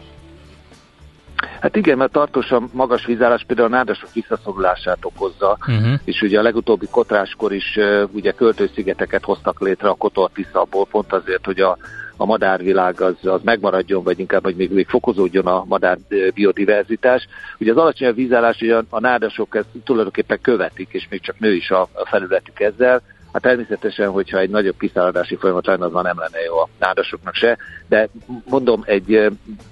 Hát 1.59 1.75
igen, 1.75 1.97
mert 1.97 2.11
tartósan 2.11 2.69
magas 2.73 3.05
vízállás 3.05 3.43
például 3.47 3.67
a 3.67 3.75
nádasok 3.75 4.13
visszaszorulását 4.13 4.97
okozza, 5.01 5.57
uh-huh. 5.59 5.99
és 6.03 6.21
ugye 6.21 6.39
a 6.39 6.41
legutóbbi 6.41 6.87
kotráskor 6.91 7.53
is 7.53 7.75
uh, 7.75 8.09
ugye 8.11 8.31
költőszigeteket 8.31 9.23
hoztak 9.23 9.61
létre 9.61 9.89
a 9.89 9.93
Kotor 9.93 10.29
Tiszabból, 10.33 10.85
pont 10.85 11.13
azért, 11.13 11.45
hogy 11.45 11.59
a, 11.59 11.77
a 12.17 12.25
madárvilág 12.25 13.01
az, 13.01 13.15
az 13.21 13.41
megmaradjon, 13.43 14.03
vagy 14.03 14.19
inkább, 14.19 14.43
hogy 14.43 14.55
még, 14.55 14.71
még 14.71 14.87
fokozódjon 14.87 15.45
a 15.45 15.63
madár 15.67 15.97
biodiverzitás. 16.33 17.27
Ugye 17.59 17.71
az 17.71 17.77
alacsony 17.77 18.13
vízállás, 18.13 18.61
ugye 18.61 18.75
a, 18.75 18.83
a 18.89 18.99
nádasok 18.99 19.55
ezt 19.55 19.67
tulajdonképpen 19.83 20.41
követik, 20.41 20.89
és 20.91 21.07
még 21.09 21.21
csak 21.21 21.39
nő 21.39 21.53
is 21.53 21.69
a, 21.69 21.81
a 21.81 22.07
felületük 22.07 22.59
ezzel, 22.59 23.01
Hát 23.35 23.43
természetesen, 23.43 24.09
hogyha 24.09 24.39
egy 24.39 24.49
nagyobb 24.49 24.77
kiszálladási 24.77 25.35
folyamat 25.35 25.65
lenne, 25.65 25.85
az 25.85 25.91
már 25.91 26.03
nem 26.03 26.19
lenne 26.19 26.39
jó 26.45 26.57
a 26.57 26.67
nádasoknak 26.79 27.33
se, 27.33 27.57
de 27.87 28.07
mondom, 28.49 28.83
egy, 28.85 29.13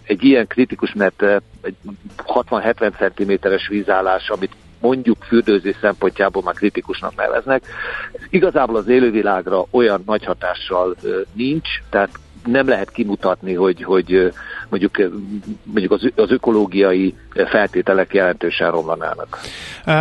egy 0.04 0.24
ilyen 0.24 0.48
kritikus, 0.48 0.94
mert 0.94 1.22
egy 1.62 1.76
60-70 2.28 3.40
cm-es 3.40 3.68
vízállás, 3.68 4.30
amit 4.30 4.52
mondjuk 4.80 5.24
fürdőzés 5.24 5.76
szempontjából 5.82 6.42
már 6.44 6.54
kritikusnak 6.54 7.16
neveznek, 7.16 7.64
igazából 8.30 8.76
az 8.76 8.88
élővilágra 8.88 9.66
olyan 9.72 10.04
nagy 10.06 10.26
hatással 10.26 10.96
nincs, 11.34 11.70
tehát 11.90 12.10
nem 12.46 12.68
lehet 12.68 12.92
kimutatni, 12.92 13.54
hogy, 13.54 13.84
hogy 13.84 14.34
mondjuk, 14.80 15.12
mondjuk 15.64 15.92
az, 15.92 16.12
az 16.16 16.32
ökológiai 16.32 17.14
feltételek 17.50 18.14
jelentősen 18.14 18.72
romlanának. 18.72 19.40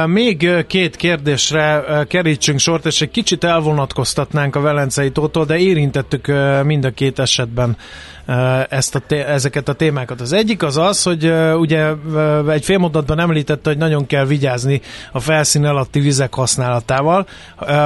Még 0.06 0.66
két 0.66 0.96
kérdésre 0.96 1.84
kerítsünk 2.08 2.58
sort, 2.58 2.86
és 2.86 3.00
egy 3.00 3.10
kicsit 3.10 3.44
elvonatkoztatnánk 3.44 4.56
a 4.56 4.60
Velencei 4.60 5.10
tótól, 5.10 5.44
de 5.44 5.58
érintettük 5.58 6.32
mind 6.64 6.84
a 6.84 6.90
két 6.90 7.18
esetben 7.18 7.76
ezt 8.68 8.94
a 8.94 9.14
ezeket 9.14 9.68
a 9.68 9.72
témákat. 9.72 10.20
Az 10.20 10.32
egyik 10.32 10.62
az 10.62 10.76
az, 10.76 11.02
hogy 11.02 11.32
ugye 11.54 11.92
egy 12.48 12.64
félmondatban 12.64 13.18
említette, 13.18 13.68
hogy 13.68 13.78
nagyon 13.78 14.06
kell 14.06 14.24
vigyázni 14.24 14.80
a 15.12 15.20
felszín 15.20 15.64
alatti 15.64 16.00
vizek 16.00 16.34
használatával, 16.34 17.26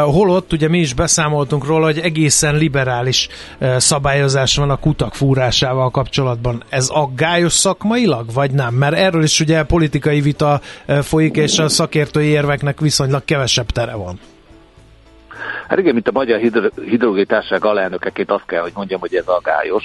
holott 0.04 0.52
ugye 0.52 0.68
mi 0.68 0.78
is 0.78 0.94
beszámoltunk 0.94 1.66
róla, 1.66 1.84
hogy 1.84 1.98
egészen 1.98 2.56
liberális 2.56 3.28
szabályozás 3.76 4.56
van 4.56 4.70
a 4.70 4.76
kutak 4.76 5.14
fúrásával 5.14 5.90
kapcsolatban. 5.90 6.62
Ez 6.76 6.88
aggályos 6.88 7.52
szakmailag, 7.52 8.32
vagy 8.32 8.50
nem? 8.50 8.74
Mert 8.74 8.96
erről 8.96 9.22
is 9.22 9.40
ugye 9.40 9.64
politikai 9.64 10.20
vita 10.20 10.60
folyik, 11.02 11.36
és 11.36 11.58
a 11.58 11.68
szakértői 11.68 12.26
érveknek 12.26 12.80
viszonylag 12.80 13.24
kevesebb 13.24 13.66
tere 13.66 13.94
van. 13.94 14.18
Hát 15.68 15.78
igen, 15.78 15.94
mint 15.94 16.08
a 16.08 16.12
Magyar 16.12 16.40
Hidrológiai 16.88 17.26
Társaság 17.26 17.64
alelnökeként 17.64 18.30
azt 18.30 18.46
kell, 18.46 18.62
hogy 18.62 18.72
mondjam, 18.74 19.00
hogy 19.00 19.14
ez 19.14 19.26
aggályos 19.26 19.84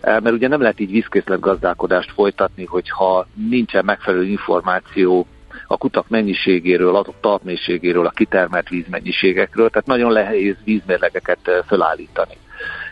Eh, 0.00 0.20
mert 0.20 0.34
ugye 0.34 0.48
nem 0.48 0.60
lehet 0.60 0.80
így 0.80 0.90
vízkészlet 0.90 1.40
gazdálkodást 1.40 2.12
folytatni, 2.12 2.64
hogyha 2.64 3.26
nincsen 3.48 3.84
megfelelő 3.84 4.24
információ 4.24 5.26
a 5.66 5.76
kutak 5.76 6.08
mennyiségéről, 6.08 6.96
adott 6.96 7.20
talpmélységéről, 7.20 8.06
a 8.06 8.10
kitermelt 8.10 8.68
vízmennyiségekről, 8.68 9.70
tehát 9.70 9.86
nagyon 9.86 10.12
nehéz 10.12 10.56
vízmérlegeket 10.64 11.38
eh, 11.42 11.58
felállítani. 11.66 12.36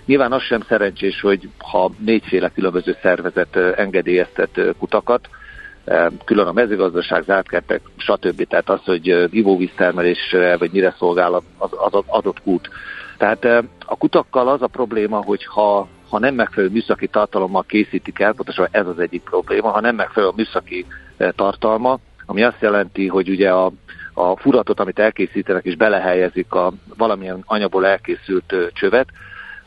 Nyilván 0.06 0.32
az 0.32 0.42
sem 0.42 0.60
szerencsés, 0.68 1.20
hogy 1.20 1.48
ha 1.58 1.90
négyféle 1.98 2.48
különböző 2.48 2.96
szervezet 3.02 3.56
engedélyeztet 3.56 4.60
kutakat, 4.78 5.28
külön 6.24 6.46
a 6.46 6.52
mezőgazdaság, 6.52 7.22
zártkertek, 7.22 7.80
stb. 7.96 8.46
Tehát 8.48 8.68
az, 8.68 8.80
hogy 8.84 9.28
ivóvíztermelésre 9.30 10.56
vagy 10.56 10.70
mire 10.72 10.94
szolgál 10.98 11.42
az 11.58 12.02
adott 12.06 12.42
kút. 12.42 12.68
Tehát 13.16 13.44
a 13.86 13.96
kutakkal 13.96 14.48
az 14.48 14.62
a 14.62 14.66
probléma, 14.66 15.22
hogy 15.22 15.44
ha 15.44 15.88
ha 16.08 16.18
nem 16.18 16.34
megfelelő 16.34 16.72
műszaki 16.72 17.06
tartalommal 17.06 17.62
készítik 17.62 18.18
el, 18.18 18.32
pontosan 18.32 18.68
ez 18.70 18.86
az 18.86 18.98
egyik 18.98 19.22
probléma, 19.22 19.68
ha 19.68 19.80
nem 19.80 19.94
megfelelő 19.94 20.32
a 20.32 20.34
műszaki 20.36 20.86
tartalma, 21.16 21.98
ami 22.26 22.42
azt 22.42 22.60
jelenti, 22.60 23.06
hogy 23.06 23.28
ugye 23.28 23.50
a, 23.50 23.72
a 24.14 24.36
furatot, 24.36 24.80
amit 24.80 24.98
elkészítenek, 24.98 25.64
és 25.64 25.76
belehelyezik 25.76 26.52
a 26.52 26.72
valamilyen 26.96 27.42
anyagból 27.46 27.86
elkészült 27.86 28.54
csövet, 28.72 29.08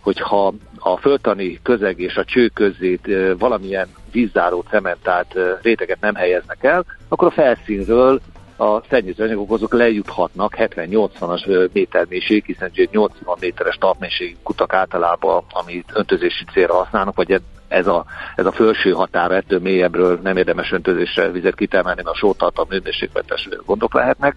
hogyha 0.01 0.53
a 0.77 0.97
föltani 0.97 1.59
közeg 1.63 1.99
és 1.99 2.15
a 2.15 2.23
cső 2.23 2.47
közé 2.47 2.99
eh, 3.03 3.31
valamilyen 3.37 3.87
vízzáró 4.11 4.65
cementált 4.69 5.35
réteget 5.61 5.99
nem 5.99 6.15
helyeznek 6.15 6.63
el, 6.63 6.85
akkor 7.07 7.27
a 7.27 7.31
felszínről 7.31 8.21
a 8.59 8.81
szennyezőanyagok 8.89 9.51
azok 9.51 9.73
lejuthatnak 9.73 10.53
70-80-as 10.57 11.71
métermélység, 11.71 12.45
hiszen 12.45 12.71
80 12.91 13.37
méteres 13.39 13.75
talpmélységű 13.75 14.35
kutak 14.43 14.73
általában, 14.73 15.43
amit 15.49 15.91
öntözési 15.93 16.43
célra 16.53 16.73
használnak, 16.73 17.15
vagy 17.15 17.41
ez 17.67 17.87
a, 17.87 18.05
ez 18.35 18.45
a 18.45 18.51
felső 18.51 18.91
határa, 18.91 19.35
ettől 19.35 19.59
mélyebbről 19.59 20.19
nem 20.23 20.37
érdemes 20.37 20.71
öntözésre 20.71 21.31
vizet 21.31 21.55
kitermelni, 21.55 22.01
mert 22.03 22.15
a 22.15 22.19
sótartalom 22.19 22.69
nőmérsékletes 22.69 23.49
gondok 23.65 23.93
lehetnek. 23.93 24.35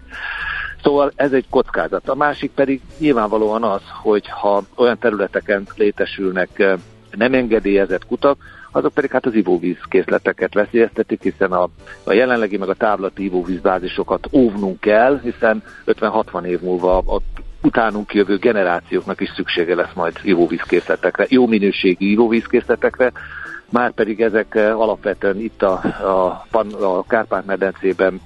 Szóval 0.82 1.12
ez 1.16 1.32
egy 1.32 1.46
kockázat. 1.50 2.08
A 2.08 2.14
másik 2.14 2.50
pedig 2.50 2.80
nyilvánvalóan 2.98 3.62
az, 3.62 3.82
hogy 4.02 4.28
ha 4.28 4.62
olyan 4.76 4.98
területeken 4.98 5.66
létesülnek 5.76 6.76
nem 7.10 7.34
engedélyezett 7.34 8.06
kutak, 8.06 8.38
azok 8.70 8.92
pedig 8.94 9.10
hát 9.10 9.26
az 9.26 9.34
ivóvíz 9.34 9.78
készleteket 9.88 10.54
veszélyeztetik, 10.54 11.22
hiszen 11.22 11.52
a, 11.52 11.68
a 12.04 12.12
jelenlegi 12.12 12.56
meg 12.56 12.68
a 12.68 12.74
távlati 12.74 13.24
ivóvízbázisokat 13.24 14.28
óvnunk 14.32 14.80
kell, 14.80 15.20
hiszen 15.22 15.62
50-60 15.86 16.44
év 16.44 16.60
múlva 16.60 16.98
a 16.98 17.20
utánunk 17.62 18.14
jövő 18.14 18.36
generációknak 18.36 19.20
is 19.20 19.32
szüksége 19.36 19.74
lesz 19.74 19.92
majd 19.94 20.12
ivóvízkészletekre, 20.22 21.26
jó 21.28 21.46
minőségű 21.46 22.06
ivóvízkészletekre, 22.10 23.12
már 23.70 23.92
pedig 23.92 24.20
ezek 24.20 24.54
alapvetően 24.54 25.40
itt 25.40 25.62
a, 25.62 25.72
a, 26.50 26.66
a 26.84 27.04
Kárpát-medencében 27.06 28.20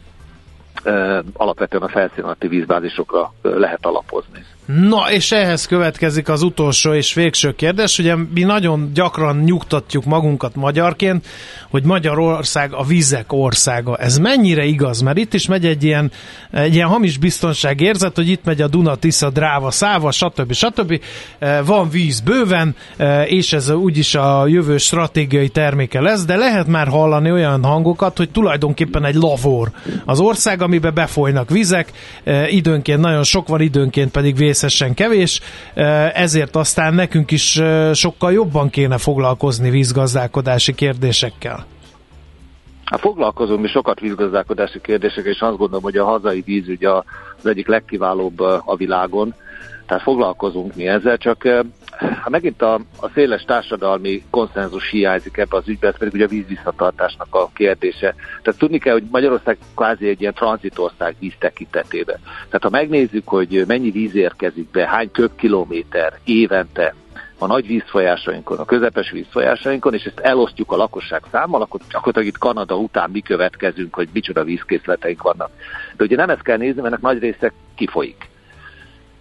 alapvetően 1.33 1.83
a 1.83 1.88
felszín 1.88 2.25
alatti 2.25 2.49
vízbázisokra 2.49 3.33
eh, 3.42 3.52
lehet 3.52 3.87
alapozni. 3.87 4.45
Na, 4.67 5.11
és 5.13 5.33
ehhez 5.33 5.67
következik 5.67 6.29
az 6.29 6.43
utolsó 6.43 6.93
és 6.93 7.15
végső 7.15 7.53
kérdés. 7.53 7.99
Ugye 7.99 8.15
mi 8.35 8.43
nagyon 8.43 8.91
gyakran 8.95 9.37
nyugtatjuk 9.37 10.05
magunkat 10.05 10.55
magyarként, 10.55 11.27
hogy 11.71 11.85
Magyarország 11.85 12.73
a 12.73 12.85
vizek 12.85 13.33
országa. 13.33 13.97
Ez 13.97 14.19
mennyire 14.19 14.65
igaz? 14.65 15.01
Mert 15.01 15.19
itt 15.19 15.35
is 15.35 15.47
megy 15.47 15.67
egy 15.67 15.85
ilyen, 15.85 16.11
egy 16.53 16.75
ilyen 16.75 16.89
hamis 16.89 17.19
biztonságérzet, 17.19 18.17
hogy 18.17 18.29
itt 18.29 18.45
megy 18.45 18.63
a 18.63 18.69
Duna, 18.69 18.95
Tisza, 18.95 19.31
Dráva, 19.31 19.71
Száva, 19.71 20.11
stb. 20.11 20.53
stb. 20.53 21.01
E, 21.39 21.63
van 21.63 21.89
víz 21.89 22.21
bőven, 22.21 22.75
e, 22.97 23.23
és 23.23 23.53
ez 23.53 23.71
úgyis 23.71 24.15
a 24.15 24.47
jövő 24.47 24.79
stratégiai 24.79 25.49
terméke 25.49 26.01
lesz, 26.01 26.25
de 26.25 26.37
lehet 26.37 26.67
már 26.67 26.89
hallani 26.89 27.33
olyan 27.33 27.65
hangokat, 27.65 28.17
hogy 28.17 28.31
tulajdonképpen 28.31 29.05
egy 29.05 29.15
lavor 29.15 29.71
az 30.05 30.21
ország, 30.21 30.63
amiben 30.63 30.95
befolynak 30.95 31.51
vizek, 31.51 31.93
e, 32.25 32.49
időnként 32.49 33.00
nagyon 33.00 33.23
sok 33.23 33.49
van, 33.49 33.61
időnként 33.61 34.11
pedig 34.11 34.37
vész 34.37 34.55
egészesen 34.62 34.95
kevés, 34.95 35.40
ezért 36.14 36.56
aztán 36.56 36.95
nekünk 36.95 37.30
is 37.30 37.60
sokkal 37.92 38.32
jobban 38.32 38.71
kéne 38.71 38.99
foglalkozni 38.99 39.71
vízgazdálkodási 39.71 40.75
kérdésekkel. 40.75 41.66
Hát 42.84 43.00
foglalkozunk 43.00 43.60
mi 43.60 43.69
sokat 43.69 44.00
vízgazdálkodási 44.00 44.80
kérdésekkel, 44.80 45.32
és 45.32 45.40
azt 45.40 45.56
gondolom, 45.56 45.82
hogy 45.82 45.97
a 45.97 46.04
hazai 46.04 46.40
vízügy 46.40 46.84
az 46.84 47.47
egyik 47.47 47.66
legkiválóbb 47.66 48.40
a 48.64 48.75
világon, 48.76 49.34
tehát 49.86 50.02
foglalkozunk 50.02 50.75
mi 50.75 50.86
ezzel, 50.86 51.16
csak 51.16 51.49
ha 51.99 52.30
megint 52.30 52.63
a, 52.63 52.75
a 53.00 53.09
széles 53.15 53.43
társadalmi 53.43 54.23
konszenzus 54.30 54.91
hiányzik 54.91 55.37
ebbe 55.37 55.56
az 55.56 55.69
ügybe, 55.69 55.89
ez 55.89 55.99
pedig 55.99 56.15
ugye 56.15 56.25
a 56.25 56.28
vízvisszatartásnak 56.28 57.35
a 57.35 57.50
kérdése. 57.54 58.15
Tehát 58.43 58.59
tudni 58.59 58.78
kell, 58.78 58.93
hogy 58.93 59.06
Magyarország 59.11 59.59
kvázi 59.75 60.09
egy 60.09 60.21
ilyen 60.21 60.35
tranzitország 60.35 61.17
víz 61.19 61.35
tekintetében. 61.39 62.19
Tehát 62.23 62.63
ha 62.63 62.71
megnézzük, 62.71 63.28
hogy 63.28 63.65
mennyi 63.67 63.91
víz 63.91 64.15
érkezik 64.15 64.71
be, 64.71 64.89
hány 64.89 65.11
köbkilométer 65.11 66.19
évente 66.25 66.95
a 67.39 67.47
nagy 67.47 67.67
vízfolyásainkon, 67.67 68.59
a 68.59 68.65
közepes 68.65 69.11
vízfolyásainkon, 69.11 69.95
és 69.95 70.04
ezt 70.04 70.19
elosztjuk 70.19 70.73
a 70.73 70.76
lakosság 70.76 71.23
számmal, 71.30 71.63
akkor 71.63 71.80
gyakorlatilag 71.91 72.28
itt 72.28 72.39
Kanada 72.39 72.76
után 72.76 73.11
mi 73.11 73.21
következünk, 73.21 73.95
hogy 73.95 74.09
micsoda 74.13 74.45
vízkészleteink 74.45 75.23
vannak. 75.23 75.50
De 75.97 76.04
ugye 76.04 76.17
nem 76.17 76.30
ezt 76.30 76.43
kell 76.43 76.56
nézni, 76.56 76.80
mert 76.80 76.87
ennek 76.87 77.00
nagy 77.00 77.19
része 77.19 77.52
kifolyik. 77.75 78.28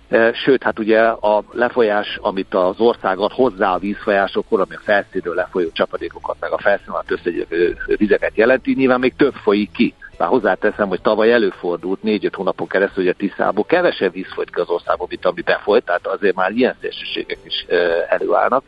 E, 0.10 0.34
sőt, 0.34 0.64
hát 0.64 0.80
ugye 0.80 1.00
a 1.02 1.44
lefolyás, 1.52 2.18
amit 2.22 2.54
az 2.54 2.80
ország 2.80 3.20
ad 3.20 3.32
hozzá 3.32 3.74
a 3.74 3.78
vízfolyásokról, 3.78 4.62
ami 4.62 4.76
a 4.76 4.82
felszínről 4.84 5.36
lefolyó 5.36 5.70
csapadékokat, 5.72 6.36
meg 6.40 6.52
a 6.52 6.58
felszín 6.58 6.90
alatt 6.90 7.12
összegyövő 7.12 7.78
vizeket 7.86 8.36
jelenti, 8.36 8.74
nyilván 8.74 9.00
még 9.00 9.16
több 9.16 9.34
folyik 9.34 9.72
ki. 9.72 9.94
Már 10.18 10.30
hozzáteszem, 10.30 10.88
hogy 10.88 11.02
tavaly 11.02 11.32
előfordult 11.32 12.04
négy-öt 12.04 12.36
hónapon 12.36 12.68
keresztül, 12.68 13.04
hogy 13.04 13.14
a 13.18 13.18
Tiszából 13.18 13.66
kevesebb 13.66 14.14
víz 14.14 14.34
folyt 14.34 14.54
ki 14.56 14.60
az 14.60 14.70
országból, 14.70 15.08
mint 15.10 15.26
ami 15.26 15.42
befolyt, 15.42 15.86
tehát 15.86 16.08
azért 16.08 16.36
már 16.36 16.52
ilyen 16.52 16.76
szélsőségek 16.82 17.40
is 17.44 17.66
e, 17.68 17.76
előállnak. 18.10 18.64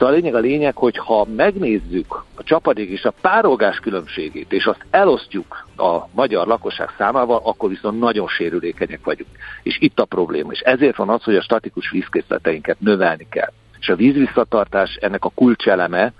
Szóval 0.00 0.14
a 0.14 0.18
lényeg 0.18 0.34
a 0.34 0.38
lényeg, 0.38 0.76
hogy 0.76 0.96
ha 0.96 1.26
megnézzük 1.36 2.24
a 2.34 2.42
csapadék 2.42 2.88
és 2.90 3.04
a 3.04 3.14
párolgás 3.20 3.78
különbségét, 3.78 4.52
és 4.52 4.64
azt 4.64 4.84
elosztjuk 4.90 5.66
a 5.76 5.98
magyar 6.14 6.46
lakosság 6.46 6.88
számával, 6.98 7.40
akkor 7.44 7.68
viszont 7.68 7.98
nagyon 7.98 8.28
sérülékenyek 8.28 9.04
vagyunk. 9.04 9.30
És 9.62 9.76
itt 9.80 10.00
a 10.00 10.04
probléma. 10.04 10.52
És 10.52 10.60
ezért 10.60 10.96
van 10.96 11.08
az, 11.08 11.22
hogy 11.22 11.36
a 11.36 11.42
statikus 11.42 11.90
vízkészleteinket 11.90 12.80
növelni 12.80 13.26
kell. 13.30 13.52
És 13.80 13.88
a 13.88 13.96
vízvisszatartás 13.96 14.94
ennek 15.00 15.24
a 15.24 15.32
kulcseleme, 15.34 16.12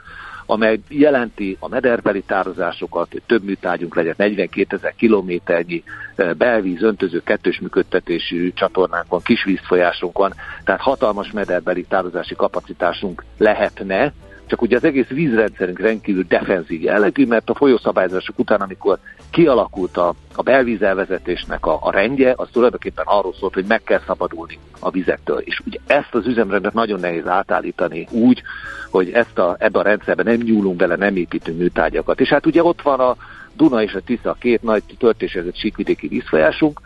amely 0.50 0.80
jelenti 0.88 1.56
a 1.60 1.68
mederbeli 1.68 2.22
tározásokat, 2.22 3.08
hogy 3.10 3.22
több 3.26 3.44
műtárgyunk 3.44 3.94
legyen, 3.94 4.14
42 4.16 4.76
ezer 4.76 4.94
kilométernyi 4.96 5.82
eh, 6.14 6.34
belvíz 6.34 6.82
öntöző 6.82 7.22
kettős 7.22 7.60
működtetésű 7.60 8.52
csatornánk 8.52 9.08
van, 9.08 9.20
kisvízfolyásunk 9.22 10.18
van, 10.18 10.34
tehát 10.64 10.80
hatalmas 10.80 11.30
mederbeli 11.30 11.84
tározási 11.84 12.34
kapacitásunk 12.34 13.24
lehetne, 13.38 14.12
csak 14.46 14.62
ugye 14.62 14.76
az 14.76 14.84
egész 14.84 15.08
vízrendszerünk 15.08 15.78
rendkívül 15.78 16.24
defenzív 16.28 16.82
jellegű, 16.82 17.26
mert 17.26 17.50
a 17.50 17.54
folyószabályozások 17.54 18.38
után, 18.38 18.60
amikor 18.60 18.98
kialakult 19.30 19.96
a, 19.96 20.14
a 20.34 20.42
belvízelvezetésnek 20.42 21.66
a, 21.66 21.78
a 21.82 21.90
rendje, 21.90 22.32
az 22.36 22.48
tulajdonképpen 22.52 23.04
arról 23.08 23.34
szólt, 23.40 23.54
hogy 23.54 23.64
meg 23.68 23.82
kell 23.82 24.00
szabadulni 24.06 24.58
a 24.80 24.90
vizektől. 24.90 25.38
És 25.38 25.60
ugye 25.66 25.78
ezt 25.86 26.14
az 26.14 26.26
üzemrendet 26.26 26.72
nagyon 26.72 27.00
nehéz 27.00 27.26
átállítani 27.26 28.06
úgy, 28.10 28.42
hogy 28.90 29.10
ezt 29.10 29.38
a, 29.38 29.56
ebbe 29.58 29.78
a 29.78 29.82
rendszerbe 29.82 30.22
nem 30.22 30.40
nyúlunk 30.40 30.76
bele, 30.76 30.96
nem 30.96 31.16
építünk 31.16 31.58
műtárgyakat. 31.58 32.20
És 32.20 32.28
hát 32.28 32.46
ugye 32.46 32.62
ott 32.62 32.82
van 32.82 33.00
a 33.00 33.16
Duna 33.56 33.82
és 33.82 33.94
a 33.94 34.00
Tisza, 34.00 34.36
két 34.38 34.62
nagy 34.62 34.82
töltésezett 34.98 35.56
síkvidéki 35.56 36.08
vízfolyásunk, 36.08 36.80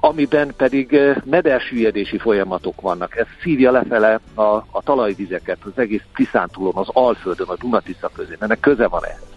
amiben 0.00 0.52
pedig 0.56 0.92
eh, 0.92 1.16
medersüllyedési 1.24 2.18
folyamatok 2.18 2.80
vannak. 2.80 3.16
Ez 3.16 3.26
szívja 3.42 3.70
lefele 3.70 4.20
a, 4.34 4.42
a 4.52 4.82
talajvizeket, 4.84 5.58
az 5.64 5.78
egész 5.78 6.02
Tiszántúlon, 6.14 6.74
az 6.74 6.88
Alföldön, 6.92 7.48
a 7.48 7.56
Dunatisza 7.56 8.10
közé. 8.14 8.36
Ennek 8.38 8.60
köze 8.60 8.86
van 8.88 9.04
ehhez. 9.04 9.35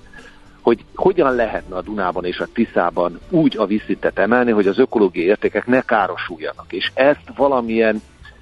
Hogy 0.61 0.85
hogyan 0.95 1.35
lehetne 1.35 1.75
a 1.75 1.81
Dunában 1.81 2.25
és 2.25 2.39
a 2.39 2.47
Tiszában 2.53 3.19
úgy 3.29 3.57
a 3.57 3.65
vízszintet 3.65 4.19
emelni, 4.19 4.51
hogy 4.51 4.67
az 4.67 4.79
ökológiai 4.79 5.25
értékek 5.25 5.65
ne 5.65 5.81
károsuljanak. 5.81 6.65
És 6.69 6.91
ezt 6.93 7.31
valamilyen 7.35 8.01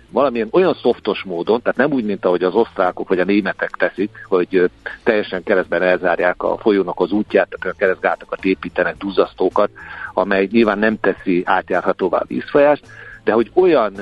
valamilyen 0.09 0.47
olyan 0.51 0.77
szoftos 0.81 1.23
módon, 1.23 1.61
tehát 1.61 1.77
nem 1.77 1.91
úgy, 1.91 2.03
mint 2.03 2.25
ahogy 2.25 2.43
az 2.43 2.53
osztrákok 2.53 3.07
vagy 3.07 3.19
a 3.19 3.23
németek 3.23 3.69
teszik, 3.69 4.25
hogy 4.27 4.69
teljesen 5.03 5.43
keresztben 5.43 5.81
elzárják 5.81 6.43
a 6.43 6.57
folyónak 6.57 6.99
az 6.99 7.11
útját, 7.11 7.47
tehát 7.49 7.75
a 7.75 7.79
keresztgátakat 7.79 8.45
építenek, 8.45 8.97
duzzasztókat, 8.97 9.69
amely 10.13 10.47
nyilván 10.51 10.79
nem 10.79 10.99
teszi 10.99 11.41
átjárhatóvá 11.45 12.17
a 12.17 12.25
vízfolyást, 12.27 12.87
de 13.23 13.31
hogy 13.31 13.51
olyan 13.53 13.93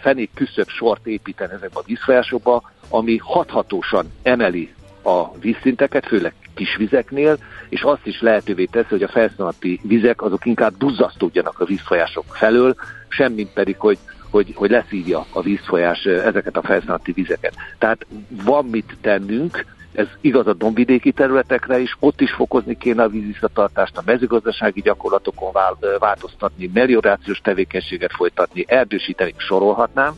fenék 0.00 0.30
küszöbb 0.34 0.68
sort 0.68 1.06
építen 1.06 1.50
ezekbe 1.50 1.78
a 1.78 1.84
vízfolyásokba, 1.86 2.70
ami 2.88 3.16
hathatósan 3.16 4.06
emeli 4.22 4.74
a 5.02 5.38
vízszinteket, 5.38 6.06
főleg 6.06 6.34
kisvizeknél, 6.54 7.38
és 7.68 7.82
azt 7.82 8.06
is 8.06 8.20
lehetővé 8.20 8.64
teszi, 8.64 8.88
hogy 8.88 9.02
a 9.02 9.08
felszínalatti 9.08 9.80
vizek 9.82 10.22
azok 10.22 10.46
inkább 10.46 10.76
duzzasztódjanak 10.76 11.60
a 11.60 11.64
vízfolyások 11.64 12.24
felől, 12.28 12.74
semmint 13.08 13.52
pedig, 13.52 13.76
hogy 13.78 13.98
hogy, 14.32 14.52
hogy 14.54 14.70
leszívja 14.70 15.26
a 15.32 15.42
vízfolyás 15.42 16.04
ezeket 16.04 16.56
a 16.56 16.62
felszínalatti 16.62 17.12
vizeket. 17.12 17.54
Tehát 17.78 18.06
van 18.44 18.64
mit 18.64 18.96
tennünk, 19.00 19.64
ez 19.92 20.06
igaz 20.20 20.46
a 20.46 20.52
dombvidéki 20.52 21.12
területekre 21.12 21.78
is, 21.78 21.96
ott 21.98 22.20
is 22.20 22.30
fokozni 22.30 22.76
kéne 22.76 23.02
a 23.02 23.08
vízvisszatartást, 23.08 23.96
a 23.96 24.02
mezőgazdasági 24.04 24.80
gyakorlatokon 24.80 25.52
változtatni, 25.98 26.70
meliorációs 26.74 27.38
tevékenységet 27.38 28.12
folytatni, 28.12 28.64
erdősíteni, 28.68 29.34
sorolhatnám, 29.36 30.12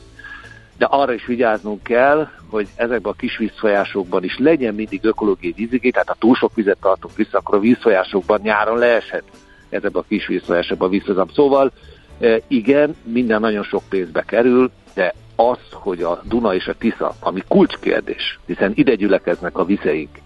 de 0.79 0.85
arra 0.85 1.13
is 1.13 1.27
vigyáznunk 1.27 1.83
kell, 1.83 2.29
hogy 2.51 2.69
ezekben 2.77 3.13
a 3.13 3.17
kis 3.17 3.37
vízfolyásokban 3.37 4.25
is 4.25 4.39
legyen 4.39 4.75
mindig 4.75 5.05
ökológiai 5.05 5.53
vízigé, 5.57 5.91
tehát 5.91 6.09
ha 6.09 6.17
túl 6.19 6.35
sok 6.35 6.55
vizet 6.55 6.79
tartunk 6.81 7.17
vissza, 7.17 7.39
akkor 7.39 7.55
a 7.55 7.61
vízfolyásokban 7.61 8.41
nyáron 8.43 8.79
leeshet 8.79 9.25
ezekben 9.69 10.03
a 10.03 10.09
kis 10.09 10.27
vízfolyásokban 10.27 10.91
vízhozam. 10.91 11.29
Szóval 11.35 11.73
e, 12.21 12.41
igen, 12.49 12.97
minden 13.03 13.41
nagyon 13.41 13.63
sok 13.63 13.83
pénzbe 13.89 14.23
kerül, 14.23 14.71
de 14.95 15.15
az, 15.37 15.59
hogy 15.71 16.03
a 16.03 16.21
Duna 16.25 16.55
és 16.55 16.67
a 16.67 16.75
Tisza, 16.75 17.15
ami 17.21 17.43
kulcskérdés, 17.49 18.39
hiszen 18.47 18.73
ide 18.75 18.95
gyülekeznek 18.95 19.59
a 19.59 19.65
vizeink, 19.65 20.19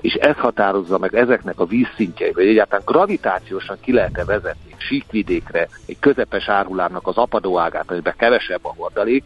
és 0.00 0.14
ez 0.14 0.36
határozza 0.36 0.98
meg 0.98 1.14
ezeknek 1.14 1.60
a 1.60 1.66
vízszintjei, 1.66 2.32
vagy 2.32 2.46
egyáltalán 2.46 2.84
gravitációsan 2.86 3.76
ki 3.80 3.92
lehet-e 3.92 4.24
vezetni 4.24 4.74
síkvidékre 4.78 5.68
egy 5.86 5.98
közepes 6.00 6.48
árhulámnak 6.48 7.06
az 7.06 7.16
apadóágát, 7.16 7.90
amiben 7.90 8.14
kevesebb 8.16 8.64
a 8.64 8.74
hordalék, 8.76 9.24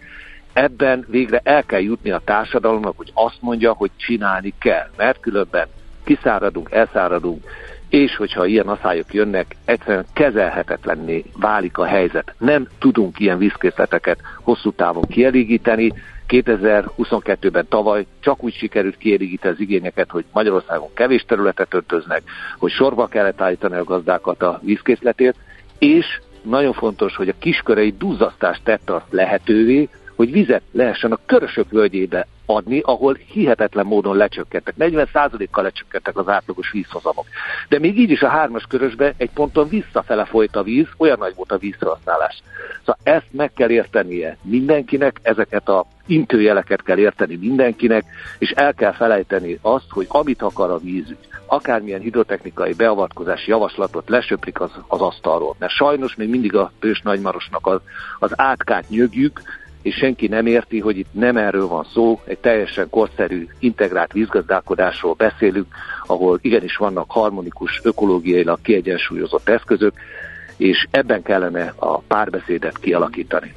ebben 0.53 1.07
végre 1.09 1.41
el 1.45 1.65
kell 1.65 1.81
jutni 1.81 2.11
a 2.11 2.21
társadalomnak, 2.25 2.97
hogy 2.97 3.11
azt 3.15 3.39
mondja, 3.41 3.73
hogy 3.73 3.91
csinálni 3.97 4.53
kell, 4.59 4.91
mert 4.97 5.21
különben 5.21 5.67
kiszáradunk, 6.05 6.71
elszáradunk, 6.71 7.45
és 7.89 8.17
hogyha 8.17 8.47
ilyen 8.47 8.69
aszályok 8.69 9.15
jönnek, 9.15 9.57
egyszerűen 9.65 10.07
kezelhetetlenné 10.13 11.25
válik 11.37 11.79
a 11.79 11.85
helyzet. 11.85 12.35
Nem 12.39 12.69
tudunk 12.79 13.21
ilyen 13.21 13.39
vízkészleteket 13.39 14.19
hosszú 14.43 14.73
távon 14.73 15.05
kielégíteni. 15.09 15.93
2022-ben 16.29 17.67
tavaly 17.69 18.07
csak 18.21 18.45
úgy 18.45 18.55
sikerült 18.55 18.97
kielégíteni 18.97 19.55
az 19.55 19.61
igényeket, 19.61 20.11
hogy 20.11 20.25
Magyarországon 20.33 20.89
kevés 20.95 21.25
területet 21.27 21.75
öntöznek, 21.75 22.23
hogy 22.59 22.71
sorba 22.71 23.07
kellett 23.07 23.41
állítani 23.41 23.77
a 23.77 23.85
gazdákat 23.85 24.43
a 24.43 24.61
vízkészletért, 24.63 25.37
és 25.79 26.07
nagyon 26.43 26.73
fontos, 26.73 27.17
hogy 27.17 27.29
a 27.29 27.39
kiskörei 27.39 27.95
duzzasztást 27.99 28.65
tette 28.65 28.95
azt 28.95 29.07
lehetővé, 29.11 29.89
hogy 30.21 30.33
vizet 30.33 30.63
lehessen 30.73 31.13
a 31.13 31.19
körösök 31.27 31.71
völgyébe 31.71 32.27
adni, 32.47 32.81
ahol 32.85 33.19
hihetetlen 33.27 33.87
módon 33.87 34.17
lecsökkentek. 34.17 34.75
40%-kal 34.79 35.65
lecsökkentek 35.65 36.17
az 36.17 36.29
átlagos 36.29 36.71
vízhozamok. 36.71 37.27
De 37.69 37.79
még 37.79 37.99
így 37.99 38.11
is 38.11 38.23
a 38.23 38.29
hármas 38.29 38.65
körösbe 38.69 39.15
egy 39.17 39.31
ponton 39.31 39.69
visszafele 39.69 40.25
folyt 40.25 40.57
a 40.57 40.63
víz, 40.63 40.87
olyan 40.97 41.19
nagy 41.19 41.35
volt 41.37 41.53
a 41.53 41.59
vízfelhasználás. 41.59 42.43
Szóval 42.79 42.99
ezt 43.03 43.27
meg 43.31 43.53
kell 43.53 43.71
értenie 43.71 44.37
mindenkinek, 44.43 45.19
ezeket 45.23 45.69
a 45.69 45.87
intőjeleket 46.07 46.83
kell 46.83 46.99
érteni 46.99 47.37
mindenkinek, 47.37 48.05
és 48.39 48.51
el 48.51 48.75
kell 48.75 48.93
felejteni 48.93 49.59
azt, 49.63 49.91
hogy 49.91 50.07
amit 50.09 50.43
akar 50.43 50.71
a 50.71 50.79
vízügy, 50.79 51.29
akármilyen 51.47 52.01
hidrotechnikai 52.01 52.73
beavatkozási 52.73 53.51
javaslatot 53.51 54.09
lesöprik 54.09 54.61
az, 54.61 54.71
az 54.89 55.01
asztalról. 55.01 55.57
Mert 55.59 55.73
sajnos 55.73 56.15
még 56.15 56.29
mindig 56.29 56.55
a 56.55 56.73
Pős 56.79 57.01
Nagymarosnak 57.01 57.67
az, 57.67 57.81
az 58.19 58.33
átkát 58.37 58.89
nyögjük, 58.89 59.43
és 59.83 59.95
senki 59.95 60.27
nem 60.27 60.47
érti, 60.47 60.81
hogy 60.81 60.99
itt 60.99 61.12
nem 61.12 61.37
erről 61.37 61.66
van 61.66 61.87
szó, 61.93 62.21
egy 62.25 62.38
teljesen 62.38 62.90
korszerű, 62.90 63.47
integrált 63.59 64.12
vízgazdálkodásról 64.12 65.14
beszélünk, 65.14 65.66
ahol 66.07 66.38
igenis 66.43 66.77
vannak 66.77 67.11
harmonikus, 67.11 67.81
ökológiailag 67.83 68.59
kiegyensúlyozott 68.62 69.49
eszközök, 69.49 69.93
és 70.57 70.87
ebben 70.90 71.23
kellene 71.23 71.73
a 71.77 71.99
párbeszédet 71.99 72.79
kialakítani. 72.79 73.55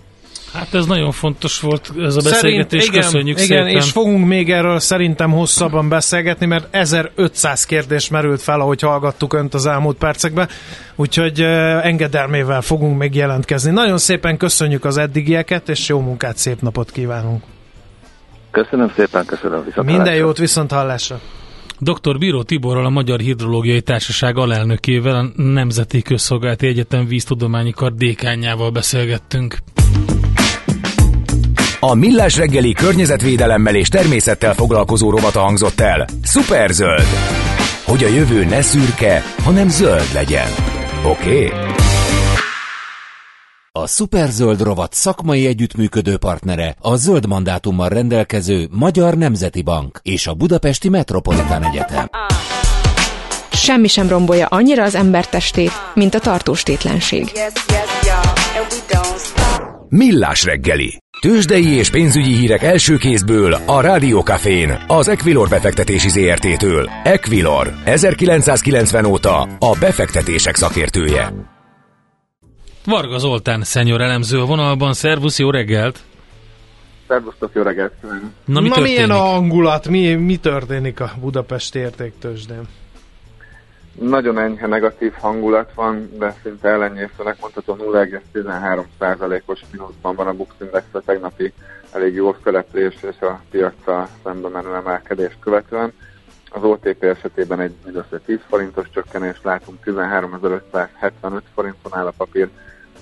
Hát 0.54 0.74
ez 0.74 0.86
nagyon 0.86 1.12
fontos 1.12 1.60
volt 1.60 1.92
ez 1.98 2.16
a 2.16 2.22
beszélgetés, 2.22 2.84
Szerint, 2.84 2.96
igen, 2.96 3.02
köszönjük 3.02 3.40
igen, 3.40 3.66
szépen. 3.66 3.82
és 3.82 3.92
fogunk 3.92 4.28
még 4.28 4.52
erről 4.52 4.80
szerintem 4.80 5.32
hosszabban 5.32 5.90
beszélgetni, 5.90 6.46
mert 6.46 6.68
1500 6.72 7.66
kérdés 7.66 8.10
merült 8.10 8.42
fel, 8.42 8.60
ahogy 8.60 8.82
hallgattuk 8.82 9.34
Önt 9.34 9.54
az 9.54 9.66
elmúlt 9.66 9.98
percekben, 9.98 10.48
úgyhogy 10.96 11.42
engedelmével 11.82 12.62
fogunk 12.62 12.98
még 12.98 13.16
jelentkezni. 13.16 13.72
Nagyon 13.72 13.98
szépen 13.98 14.38
köszönjük 14.38 14.86
az 14.86 14.98
eddigieket, 14.98 15.70
és 15.70 15.88
jó 15.88 16.00
munkát, 16.00 16.38
szép 16.38 16.62
napot 16.62 16.92
kívánunk! 16.92 17.44
Köszönöm 18.52 18.92
szépen, 18.96 19.26
köszönöm 19.26 19.64
viszont 19.66 19.88
Minden 19.88 20.16
jót, 20.16 20.38
viszont 20.38 20.72
hallásra! 20.72 21.20
Dr. 21.80 22.18
Bíró 22.18 22.44
Tiborral, 22.44 22.86
a 22.86 22.90
Magyar 22.90 23.20
Hidrológiai 23.20 23.82
Társaság 23.82 24.38
alelnökével, 24.38 25.16
a 25.16 25.42
Nemzeti 25.42 26.02
Közszolgálati 26.02 26.68
Egyetem 26.68 27.06
víztudományi 27.08 27.72
kar 27.72 27.94
dékányával 27.94 28.70
beszélgettünk. 28.70 29.58
A 31.86 31.94
Millás 31.94 32.38
reggeli 32.38 32.74
környezetvédelemmel 32.74 33.76
és 33.76 33.88
természettel 33.88 34.54
foglalkozó 34.54 35.10
rovata 35.10 35.40
hangzott 35.40 35.80
el. 35.80 36.08
Superzöld! 36.24 37.06
Hogy 37.86 38.04
a 38.04 38.08
jövő 38.08 38.46
ne 38.46 38.62
szürke, 38.62 39.24
hanem 39.44 39.70
zöld 39.70 40.14
legyen. 40.14 40.48
Oké? 41.06 41.46
Okay? 41.46 41.60
A 43.72 43.88
Superzöld 43.88 44.62
rovat 44.62 44.94
szakmai 44.94 45.46
együttműködő 45.46 46.18
partnere 46.18 46.76
a 46.80 46.96
zöld 46.96 47.28
mandátummal 47.28 47.90
rendelkező 47.90 48.68
Magyar 48.72 49.18
Nemzeti 49.18 49.62
Bank 49.62 50.00
és 50.04 50.28
a 50.28 50.34
Budapesti 50.34 50.90
Metropolitán 50.90 51.64
Egyetem. 51.64 52.10
Semmi 53.52 53.88
sem 53.88 54.08
rombolja 54.08 54.46
annyira 54.46 54.84
az 54.84 54.96
ember 54.96 55.28
testét, 55.28 55.72
mint 55.94 56.14
a 56.14 56.20
tartóstétlenség. 56.20 57.32
Millás 59.90 60.44
reggeli. 60.44 61.03
Tőzsdei 61.24 61.78
és 61.78 61.90
pénzügyi 61.90 62.34
hírek 62.34 62.64
első 62.64 62.98
kézből 62.98 63.54
a 63.54 63.82
Rádiókafén, 63.82 64.84
az 64.88 65.08
Equilor 65.08 65.50
befektetési 65.50 66.10
ZRT-től. 66.10 66.90
Equilor, 67.04 67.74
1990 67.86 69.06
óta 69.06 69.42
a 69.42 69.78
befektetések 69.80 70.56
szakértője. 70.56 71.34
Varga 72.86 73.18
Zoltán 73.18 73.64
szenyor 73.64 74.02
elemző 74.02 74.40
a 74.40 74.46
vonalban. 74.46 74.94
Szervusz, 74.94 75.40
jó 75.40 75.50
reggelt! 75.50 76.00
Szervusztok, 77.08 77.52
jó 77.54 77.62
reggelt! 77.62 77.94
Na, 78.46 78.62
mi 78.62 78.68
Na 78.68 78.80
milyen 78.80 79.12
a 79.12 79.18
hangulat? 79.18 79.88
Mi, 79.88 80.14
mi 80.14 80.38
történik 80.38 81.00
a 81.00 81.12
Budapesti 81.22 81.80
értéktőzsdén? 81.80 82.68
Nagyon 84.00 84.40
enyhe 84.40 84.68
negatív 84.68 85.14
hangulat 85.14 85.74
van, 85.74 86.10
de 86.18 86.36
szinte 86.44 86.70
ellenyészőnek 86.70 87.42
mondható 87.42 87.76
0,13%-os 87.76 89.62
mínuszban 89.72 90.16
van 90.16 90.28
a 90.28 90.34
Bux 90.34 90.54
Index 90.62 90.86
a 90.92 91.00
tegnapi 91.00 91.54
elég 91.92 92.14
jó 92.14 92.36
szereplés 92.44 92.96
és 93.02 93.22
a 93.22 93.42
piacra 93.50 94.10
szembe 94.24 94.48
menő 94.48 94.76
emelkedés 94.76 95.38
követően. 95.40 95.94
Az 96.50 96.64
OTP 96.64 97.04
esetében 97.04 97.60
egy 97.60 97.74
mindössze 97.84 98.20
10 98.20 98.40
forintos 98.48 98.90
csökkenés 98.90 99.40
látunk, 99.44 99.78
13.575 99.86 101.42
forinton 101.54 101.96
áll 101.96 102.06
a 102.06 102.14
papír. 102.18 102.50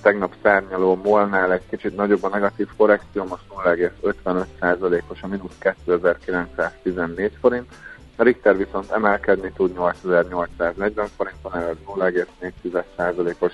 Tegnap 0.02 0.34
szárnyaló 0.44 1.00
molnál 1.04 1.54
egy 1.54 1.68
kicsit 1.70 1.96
nagyobb 1.96 2.24
a 2.24 2.30
negatív 2.30 2.68
korrekció, 2.78 3.26
most 3.26 3.44
0,55%-os 3.50 5.22
a 5.22 5.28
mínusz 5.28 5.58
2914 5.60 7.38
forint 7.40 7.74
a 8.22 8.24
Richter 8.24 8.58
viszont 8.58 8.92
emelkedni 8.92 9.52
tud 9.56 9.74
8840 9.74 11.08
forinton, 11.18 11.56
ez 11.56 11.76
0,4%-os 11.88 13.54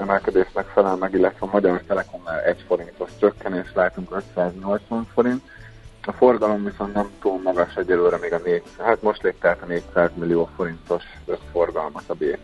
emelkedésnek 0.00 0.66
felel 0.66 0.96
meg, 0.96 1.14
illetve 1.14 1.46
a 1.46 1.50
Magyar 1.52 1.82
Telekomnál 1.86 2.40
1 2.40 2.64
forintos 2.66 3.10
csökkenés 3.20 3.66
látunk 3.74 4.22
580 4.34 5.06
forint. 5.14 5.42
A 6.04 6.12
forgalom 6.12 6.64
viszont 6.64 6.94
nem 6.94 7.08
túl 7.20 7.40
magas 7.42 7.74
egyelőre 7.74 8.16
még 8.20 8.32
a 8.32 8.40
4, 8.44 8.62
hát 8.78 9.02
most 9.02 9.22
lép 9.22 9.40
tehát 9.40 9.62
a 9.62 9.66
400 9.66 10.10
millió 10.14 10.48
forintos 10.56 11.02
összforgalmat 11.26 12.04
a 12.06 12.14
bét. 12.14 12.40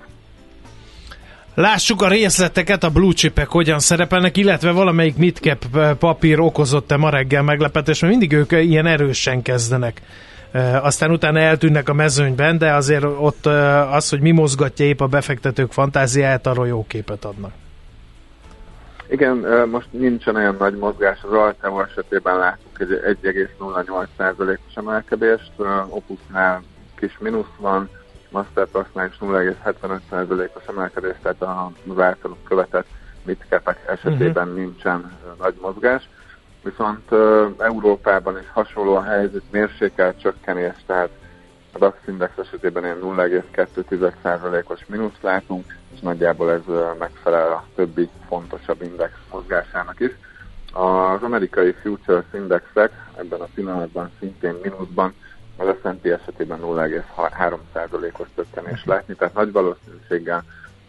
Lássuk 1.55 2.03
a 2.03 2.09
részleteket, 2.09 2.85
a 2.85 2.91
blue 2.91 3.13
chipek 3.13 3.49
hogyan 3.49 3.79
szerepelnek, 3.79 4.37
illetve 4.37 4.71
valamelyik 4.71 5.17
midcap 5.17 5.65
papír 5.99 6.41
okozott-e 6.41 6.97
ma 6.97 7.11
reggel 7.11 7.43
meglepetés, 7.43 8.01
mert 8.01 8.17
mindig 8.17 8.39
ők 8.39 8.53
ilyen 8.53 8.87
erősen 8.87 9.43
kezdenek 9.43 10.03
aztán 10.83 11.11
utána 11.11 11.39
eltűnnek 11.39 11.89
a 11.89 11.93
mezőnyben, 11.93 12.59
de 12.59 12.73
azért 12.73 13.05
ott 13.05 13.47
az, 13.91 14.09
hogy 14.09 14.21
mi 14.21 14.31
mozgatja 14.31 14.85
épp 14.85 15.01
a 15.01 15.07
befektetők 15.07 15.73
fantáziáját, 15.73 16.47
arról 16.47 16.67
jó 16.67 16.85
képet 16.89 17.25
adnak. 17.25 17.53
Igen, 19.09 19.37
most 19.71 19.87
nincsen 19.91 20.37
olyan 20.37 20.57
nagy 20.59 20.77
mozgás, 20.77 21.19
az 21.23 21.33
Alteo 21.33 21.81
esetében 21.83 22.39
látunk 22.39 22.79
egy 22.79 23.19
1,08%-os 23.23 24.75
emelkedést, 24.75 25.53
Opusnál 25.89 26.63
kis 26.97 27.19
mínusz 27.19 27.55
van, 27.59 27.89
Masterpassnál 28.31 29.07
is 29.07 29.17
0,75%-os 29.21 30.63
emelkedés, 30.69 31.15
tehát 31.23 31.43
az 31.87 31.99
általuk 32.01 32.45
követett 32.45 32.87
midcapek 33.23 33.79
esetében 33.87 34.49
uh-huh. 34.49 34.63
nincsen 34.63 35.13
nagy 35.39 35.55
mozgás. 35.61 36.09
Viszont 36.65 37.13
Európában 37.59 38.39
is 38.39 38.51
hasonló 38.53 38.95
a 38.95 39.03
helyzet, 39.03 39.43
mérsékelt 39.51 40.21
csökkenés, 40.21 40.75
tehát 40.87 41.11
a 41.73 41.79
DAX 41.79 41.97
Index 42.07 42.33
esetében 42.39 42.85
ilyen 42.85 42.99
0,2%-os 43.03 44.87
mínusz 44.87 45.21
látunk, 45.21 45.77
és 45.95 46.01
nagyjából 46.01 46.53
ez 46.53 46.95
megfelel 46.99 47.53
a 47.53 47.65
többi 47.75 48.09
fontosabb 48.29 48.83
index 48.83 49.13
mozgásának 49.31 50.01
is. 50.01 50.11
Az 50.73 51.23
amerikai 51.23 51.73
Futures 51.73 52.25
Indexek 52.35 52.91
ebben 53.17 53.41
a 53.41 53.49
pillanatban 53.55 54.11
szintén 54.19 54.55
mínuszban, 54.63 55.15
az 55.57 55.75
S&P 55.83 56.05
esetében 56.07 56.59
0,3%-os 56.63 58.29
csökkenés 58.35 58.85
látni, 58.85 59.15
tehát 59.15 59.35
nagy 59.35 59.53
valószínűséggel 59.53 60.45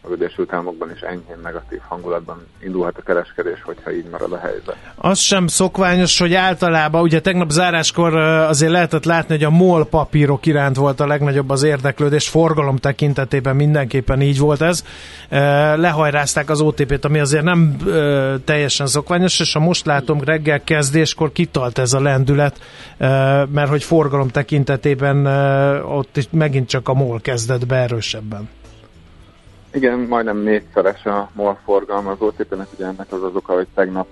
az 0.05 0.11
Egyesült 0.11 0.53
Államokban 0.53 0.91
is 0.91 0.99
enyhén 0.99 1.37
negatív 1.43 1.79
hangulatban 1.87 2.45
indulhat 2.63 2.97
a 2.97 3.01
kereskedés, 3.01 3.61
hogyha 3.61 3.91
így 3.91 4.05
marad 4.11 4.31
a 4.31 4.37
helyzet. 4.37 4.75
Az 4.95 5.19
sem 5.19 5.47
szokványos, 5.47 6.19
hogy 6.19 6.33
általában, 6.33 7.01
ugye 7.01 7.19
tegnap 7.19 7.49
záráskor 7.49 8.15
azért 8.15 8.71
lehetett 8.71 9.05
látni, 9.05 9.35
hogy 9.35 9.43
a 9.43 9.49
MOL 9.49 9.85
papírok 9.85 10.45
iránt 10.45 10.75
volt 10.75 10.99
a 10.99 11.07
legnagyobb 11.07 11.49
az 11.49 11.63
érdeklődés, 11.63 12.29
forgalom 12.29 12.77
tekintetében 12.77 13.55
mindenképpen 13.55 14.21
így 14.21 14.39
volt 14.39 14.61
ez. 14.61 14.83
Lehajrázták 15.75 16.49
az 16.49 16.61
OTP-t, 16.61 17.05
ami 17.05 17.19
azért 17.19 17.43
nem 17.43 17.77
teljesen 18.45 18.87
szokványos, 18.87 19.39
és 19.39 19.55
a 19.55 19.59
most 19.59 19.85
látom 19.85 20.23
reggel 20.23 20.63
kezdéskor 20.63 21.31
kitalt 21.31 21.77
ez 21.77 21.93
a 21.93 22.01
lendület, 22.01 22.59
mert 23.51 23.69
hogy 23.69 23.83
forgalom 23.83 24.27
tekintetében 24.27 25.25
ott 25.83 26.27
megint 26.31 26.69
csak 26.69 26.87
a 26.87 26.93
MOL 26.93 27.21
kezdett 27.21 27.65
be 27.65 27.75
erősebben. 27.75 28.49
Igen, 29.75 29.99
majdnem 29.99 30.37
négyszeres 30.37 31.05
a 31.05 31.29
MOL 31.33 31.59
forgalma 31.63 32.11
az 32.11 32.21
OTP-nek, 32.21 32.67
ugye 32.73 32.85
ennek 32.85 33.11
az 33.11 33.23
az 33.23 33.35
oka, 33.35 33.53
hogy 33.53 33.67
tegnap 33.73 34.07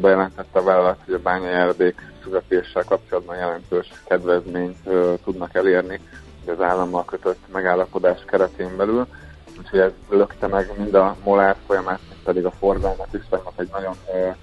bejelentette 0.00 0.58
a 0.58 0.62
vállalat, 0.62 0.98
hogy 1.04 1.14
a 1.14 1.18
bányai 1.18 1.52
erdék 1.52 2.00
születéssel 2.22 2.84
kapcsolatban 2.84 3.36
jelentős 3.36 3.92
kedvezményt 4.04 4.76
uh, 4.84 5.18
tudnak 5.24 5.54
elérni 5.54 6.00
az 6.46 6.60
állammal 6.60 7.04
kötött 7.04 7.38
megállapodás 7.52 8.24
keretén 8.26 8.76
belül. 8.76 9.06
Úgyhogy 9.58 9.78
ez 9.78 9.90
lökte 10.08 10.46
meg 10.46 10.72
mind 10.76 10.94
a 10.94 11.16
MOL 11.24 11.56
folyamát, 11.66 12.00
mint 12.08 12.22
pedig 12.22 12.44
a 12.44 12.50
forgalmat 12.50 13.14
is. 13.14 13.22
Tegnap 13.30 13.60
egy 13.60 13.68
nagyon 13.72 13.94
uh, 14.06 14.34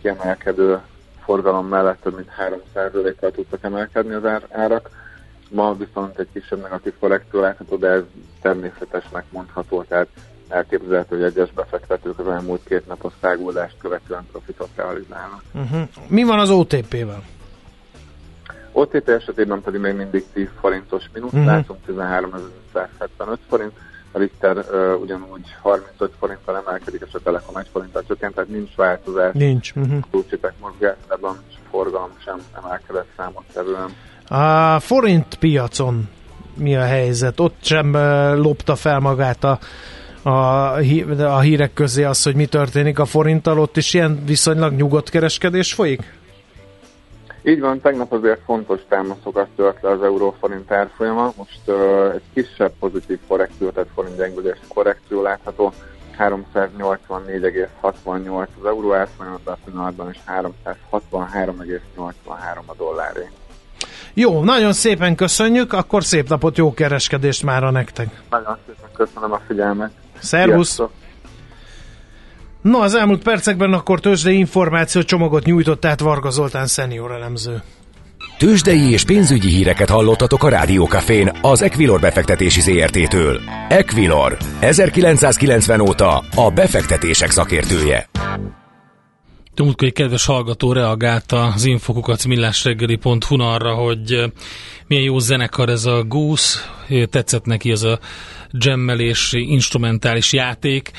kiemelkedő 0.00 0.80
forgalom 1.24 1.66
mellett 1.66 2.00
több 2.02 2.14
mint 2.14 2.30
3%-kal 2.74 3.30
tudtak 3.30 3.64
emelkedni 3.64 4.14
az 4.14 4.42
árak 4.50 4.90
Ma 5.48 5.74
viszont 5.74 6.18
egy 6.18 6.28
kisebb 6.32 6.60
negatív 6.60 6.92
korrekció 7.00 7.40
látható, 7.40 7.76
de 7.76 7.88
ez 7.88 8.02
természetesnek 8.40 9.24
mondható, 9.30 9.82
tehát 9.82 10.08
elképzelhető, 10.48 11.16
hogy 11.16 11.24
egyes 11.24 11.52
befektetők 11.52 12.18
az 12.18 12.28
elmúlt 12.28 12.64
két 12.64 12.86
napos 12.86 13.12
száguldást 13.20 13.74
követően 13.78 14.26
profitot 14.30 14.68
realizálnak. 14.76 15.42
Uh-huh. 15.54 15.80
Mi 16.06 16.22
van 16.22 16.38
az 16.38 16.50
OTP-vel? 16.50 17.22
OTP 18.72 19.08
esetében 19.08 19.62
pedig 19.62 19.80
még 19.80 19.94
mindig 19.94 20.24
10 20.32 20.48
forintos 20.60 21.04
mínusz, 21.12 21.32
uh-huh. 21.32 21.46
látunk 21.46 21.78
13.175 21.86 23.36
forint, 23.48 23.72
a 24.12 24.18
Richter 24.18 24.56
uh, 24.56 25.00
ugyanúgy 25.00 25.56
35 25.62 26.12
forinttal 26.18 26.56
emelkedik, 26.56 27.02
és 27.06 27.14
a 27.14 27.18
Telekom 27.18 27.56
1 27.56 27.66
forinttal 27.72 28.04
csökkent, 28.08 28.34
tehát 28.34 28.50
nincs 28.50 28.74
változás. 28.74 29.34
Nincs. 29.34 29.72
Uh-huh. 29.76 30.00
Kulcsipek 30.10 30.54
mozgásában, 30.60 31.38
és 31.48 31.54
forgalom 31.70 32.10
sem 32.24 32.38
emelkedett 32.56 33.08
számottevően. 33.16 33.96
A 34.28 34.80
forint 34.80 35.36
piacon 35.38 36.08
mi 36.56 36.76
a 36.76 36.82
helyzet? 36.82 37.40
Ott 37.40 37.56
sem 37.60 37.92
lopta 38.36 38.76
fel 38.76 38.98
magát 38.98 39.44
a, 39.44 39.58
a, 40.22 40.30
a 41.18 41.40
hírek 41.40 41.72
közé 41.72 42.04
az, 42.04 42.22
hogy 42.22 42.34
mi 42.34 42.46
történik 42.46 42.98
a 42.98 43.04
forinttal, 43.04 43.58
ott 43.58 43.76
is 43.76 43.94
ilyen 43.94 44.22
viszonylag 44.26 44.72
nyugodt 44.72 45.10
kereskedés 45.10 45.74
folyik? 45.74 46.16
Így 47.42 47.60
van, 47.60 47.80
tegnap 47.80 48.12
azért 48.12 48.40
fontos 48.44 48.80
támaszokat 48.88 49.48
tört 49.56 49.82
le 49.82 49.90
az 49.90 50.02
euróforint 50.02 50.72
árfolyama, 50.72 51.32
most 51.36 51.60
uh, 51.66 52.12
egy 52.14 52.22
kisebb 52.34 52.72
pozitív 52.78 53.18
korrekció, 53.28 53.70
tehát 53.70 53.88
forint 53.94 54.16
gyengülés 54.16 54.58
korrekció 54.68 55.22
látható, 55.22 55.72
384,68 56.18 58.46
az 58.60 58.66
euró 58.66 58.94
árfolyama, 58.94 59.38
a 59.44 59.56
pillanatban 59.64 60.10
is 60.10 60.20
363,83 60.26 62.66
a 62.66 62.74
dolláré. 62.76 63.28
Jó, 64.18 64.44
nagyon 64.44 64.72
szépen 64.72 65.14
köszönjük, 65.14 65.72
akkor 65.72 66.04
szép 66.04 66.28
napot, 66.28 66.56
jó 66.56 66.74
kereskedést 66.74 67.42
már 67.42 67.64
a 67.64 67.70
nektek. 67.70 68.22
Nagyon 68.30 68.56
szépen 68.66 68.90
köszönöm 68.92 69.32
a 69.32 69.40
figyelmet. 69.46 69.90
Szervusz! 70.18 70.66
Sziasztok. 70.66 70.90
No, 72.62 72.78
az 72.78 72.94
elmúlt 72.94 73.22
percekben 73.22 73.72
akkor 73.72 74.00
tőzsdei 74.00 74.38
információ 74.38 75.02
csomagot 75.02 75.44
nyújtott 75.44 75.84
át 75.84 76.00
Varga 76.00 76.30
Zoltán 76.30 76.66
szenior 76.66 77.12
elemző. 77.12 77.62
Tőzsdei 78.38 78.90
és 78.90 79.04
pénzügyi 79.04 79.48
híreket 79.48 79.90
hallottatok 79.90 80.44
a 80.44 80.48
Rádiókafén 80.48 81.32
az 81.42 81.62
Equilor 81.62 82.00
befektetési 82.00 82.60
ZRT-től. 82.60 83.40
Equilor, 83.68 84.36
1990 84.60 85.80
óta 85.80 86.22
a 86.34 86.50
befektetések 86.50 87.30
szakértője. 87.30 88.08
Múltkor 89.64 89.86
egy 89.86 89.92
kedves 89.94 90.24
hallgató 90.24 90.72
reagált 90.72 91.32
az 91.32 91.64
infokukat 91.64 92.26
millásreggeli.hu 92.26 93.40
arra, 93.40 93.74
hogy 93.74 94.32
milyen 94.86 95.04
jó 95.04 95.18
zenekar 95.18 95.68
ez 95.68 95.84
a 95.84 96.02
Goose, 96.02 96.58
tetszett 97.10 97.44
neki 97.44 97.70
ez 97.70 97.82
a 97.82 97.98
jammelés, 98.50 99.32
instrumentális 99.32 100.32
játék. 100.32 100.90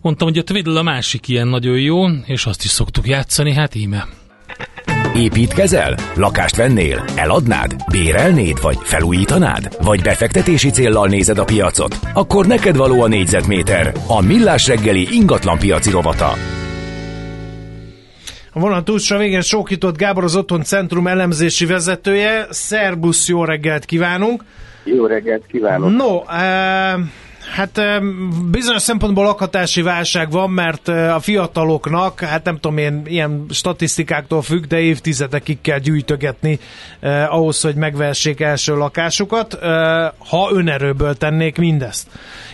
Mondtam, 0.00 0.28
hogy 0.28 0.38
a 0.38 0.42
Twiddle 0.42 0.78
a 0.78 0.82
másik 0.82 1.28
ilyen 1.28 1.48
nagyon 1.48 1.78
jó, 1.78 2.08
és 2.08 2.46
azt 2.46 2.64
is 2.64 2.70
szoktuk 2.70 3.06
játszani, 3.08 3.52
hát 3.52 3.74
íme. 3.74 4.08
Építkezel? 5.14 5.98
Lakást 6.14 6.56
vennél? 6.56 7.04
Eladnád? 7.16 7.76
Bérelnéd? 7.90 8.60
Vagy 8.62 8.78
felújítanád? 8.82 9.76
Vagy 9.82 10.02
befektetési 10.02 10.70
céllal 10.70 11.08
nézed 11.08 11.38
a 11.38 11.44
piacot? 11.44 11.98
Akkor 12.12 12.46
neked 12.46 12.76
való 12.76 13.02
a 13.02 13.08
négyzetméter. 13.08 13.92
A 14.06 14.20
Millás 14.20 14.66
reggeli 14.66 15.08
ingatlan 15.10 15.58
piaci 15.58 15.90
rovata. 15.90 16.32
A 18.58 18.60
vonal 18.60 18.82
túlsra 18.82 19.18
végén 19.18 19.40
Sókított 19.40 19.96
Gábor 19.96 20.24
az 20.24 20.36
Otthon 20.36 20.62
Centrum 20.62 21.06
elemzési 21.06 21.66
vezetője. 21.66 22.46
Szerbusz, 22.50 23.28
jó 23.28 23.44
reggelt 23.44 23.84
kívánunk! 23.84 24.44
Jó 24.84 25.06
reggelt 25.06 25.46
kívánok! 25.46 25.90
No, 25.90 26.16
uh, 26.16 27.04
Hát 27.54 27.80
bizonyos 28.50 28.82
szempontból 28.82 29.24
lakhatási 29.24 29.82
válság 29.82 30.30
van, 30.30 30.50
mert 30.50 30.88
a 30.88 31.20
fiataloknak, 31.20 32.20
hát 32.20 32.44
nem 32.44 32.58
tudom 32.60 32.78
én, 32.78 33.02
ilyen 33.06 33.46
statisztikáktól 33.50 34.42
függ, 34.42 34.64
de 34.64 34.78
évtizedekig 34.80 35.60
kell 35.60 35.78
gyűjtögetni 35.78 36.58
eh, 37.00 37.34
ahhoz, 37.34 37.60
hogy 37.60 37.74
megvessék 37.74 38.40
első 38.40 38.76
lakásukat, 38.76 39.54
eh, 39.54 40.08
ha 40.28 40.50
önerőből 40.52 41.14
tennék 41.14 41.58
mindezt. 41.58 42.06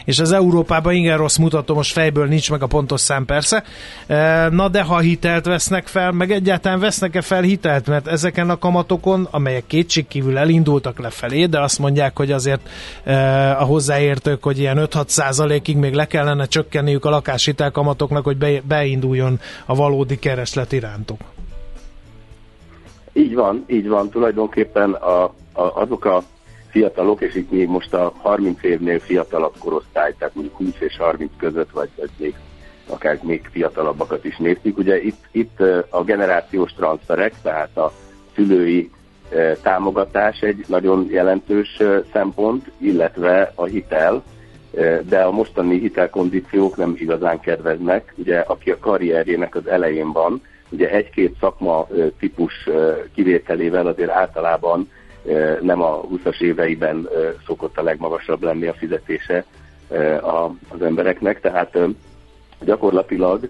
És 0.04 0.18
az 0.18 0.32
Európában 0.32 0.94
igen 0.94 1.16
rossz 1.16 1.36
mutató, 1.36 1.74
most 1.74 1.92
fejből 1.92 2.26
nincs 2.26 2.50
meg 2.50 2.62
a 2.62 2.66
pontos 2.66 3.00
szám 3.00 3.24
persze. 3.24 3.64
Eh, 4.06 4.50
na 4.50 4.68
de 4.68 4.82
ha 4.82 4.98
hitelt 4.98 5.44
vesznek 5.44 5.86
fel, 5.86 6.12
meg 6.12 6.30
egyáltalán 6.30 6.80
vesznek-e 6.80 7.20
fel 7.20 7.42
hitelt, 7.42 7.86
mert 7.86 8.06
ezeken 8.06 8.50
a 8.50 8.58
kamatokon, 8.58 9.28
amelyek 9.30 9.66
kétségkívül 9.66 10.38
elindultak 10.38 10.98
lefelé, 10.98 11.46
de 11.46 11.60
azt 11.60 11.78
mondják, 11.78 12.16
hogy 12.16 12.32
azért 12.32 12.68
eh, 13.04 13.60
a 13.60 13.64
hozzáértők, 13.64 14.42
hogy 14.42 14.58
ilyen 14.58 14.78
5-6 14.86 15.08
százalékig 15.08 15.76
még 15.76 15.94
le 15.94 16.06
kellene 16.06 16.46
csökkenniük 16.46 17.04
a 17.04 17.10
lakáshitelkamatoknak, 17.10 18.24
hogy 18.24 18.62
beinduljon 18.62 19.40
a 19.66 19.74
valódi 19.74 20.18
kereslet 20.18 20.72
irántuk. 20.72 21.20
Így 23.12 23.34
van, 23.34 23.64
így 23.66 23.88
van. 23.88 24.10
Tulajdonképpen 24.10 24.92
a, 24.92 25.22
a, 25.24 25.32
azok 25.52 26.04
a 26.04 26.22
fiatalok, 26.70 27.20
és 27.20 27.34
itt 27.34 27.50
még 27.50 27.68
most 27.68 27.94
a 27.94 28.12
30 28.16 28.62
évnél 28.62 29.00
fiatalabb 29.00 29.54
korosztály, 29.58 30.14
tehát 30.18 30.34
mondjuk 30.34 30.56
20 30.56 30.68
és 30.78 30.96
30 30.96 31.30
között, 31.38 31.70
vagy, 31.70 31.88
vagy 31.96 32.10
még 32.16 32.34
akár 32.86 33.18
még 33.22 33.48
fiatalabbakat 33.52 34.24
is 34.24 34.36
néztük. 34.36 34.78
Ugye 34.78 35.02
itt, 35.02 35.24
itt 35.30 35.60
a 35.88 36.04
generációs 36.04 36.72
transferek, 36.72 37.34
tehát 37.42 37.76
a 37.76 37.92
szülői 38.34 38.90
támogatás 39.62 40.40
egy 40.40 40.64
nagyon 40.68 41.06
jelentős 41.10 41.82
szempont, 42.12 42.70
illetve 42.78 43.52
a 43.54 43.64
hitel, 43.64 44.22
de 45.08 45.20
a 45.22 45.30
mostani 45.30 45.78
hitelkondíciók 45.78 46.76
nem 46.76 46.94
igazán 46.98 47.40
kedveznek. 47.40 48.12
Ugye 48.16 48.38
aki 48.38 48.70
a 48.70 48.78
karrierjének 48.78 49.54
az 49.54 49.66
elején 49.66 50.12
van, 50.12 50.42
ugye 50.68 50.90
egy-két 50.90 51.36
szakma 51.40 51.88
típus 52.18 52.68
kivételével 53.14 53.86
azért 53.86 54.10
általában 54.10 54.90
nem 55.60 55.82
a 55.82 56.00
20-as 56.00 56.40
éveiben 56.40 57.08
szokott 57.46 57.78
a 57.78 57.82
legmagasabb 57.82 58.42
lenni 58.42 58.66
a 58.66 58.74
fizetése 58.74 59.44
az 60.68 60.82
embereknek, 60.82 61.40
tehát 61.40 61.78
gyakorlatilag 62.60 63.48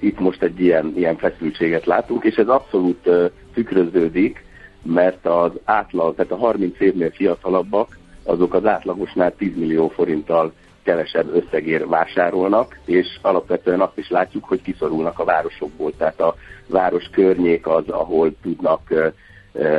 itt 0.00 0.18
most 0.18 0.42
egy 0.42 0.60
ilyen, 0.60 0.92
ilyen 0.96 1.16
feszültséget 1.16 1.86
látunk, 1.86 2.24
és 2.24 2.34
ez 2.34 2.48
abszolút 2.48 3.08
tükröződik, 3.54 4.44
mert 4.82 5.26
az 5.26 5.50
átlag, 5.64 6.14
tehát 6.14 6.32
a 6.32 6.36
30 6.36 6.80
évnél 6.80 7.10
fiatalabbak, 7.10 7.98
azok 8.30 8.54
az 8.54 8.66
átlagosnál 8.66 9.34
10 9.36 9.56
millió 9.56 9.88
forinttal 9.88 10.52
kevesebb 10.82 11.34
összegér 11.34 11.88
vásárolnak, 11.88 12.78
és 12.84 13.18
alapvetően 13.22 13.80
azt 13.80 13.98
is 13.98 14.10
látjuk, 14.10 14.44
hogy 14.44 14.62
kiszorulnak 14.62 15.18
a 15.18 15.24
városokból, 15.24 15.92
tehát 15.96 16.20
a 16.20 16.34
város 16.66 17.04
környék 17.12 17.66
az, 17.66 17.88
ahol 17.88 18.32
tudnak 18.42 19.12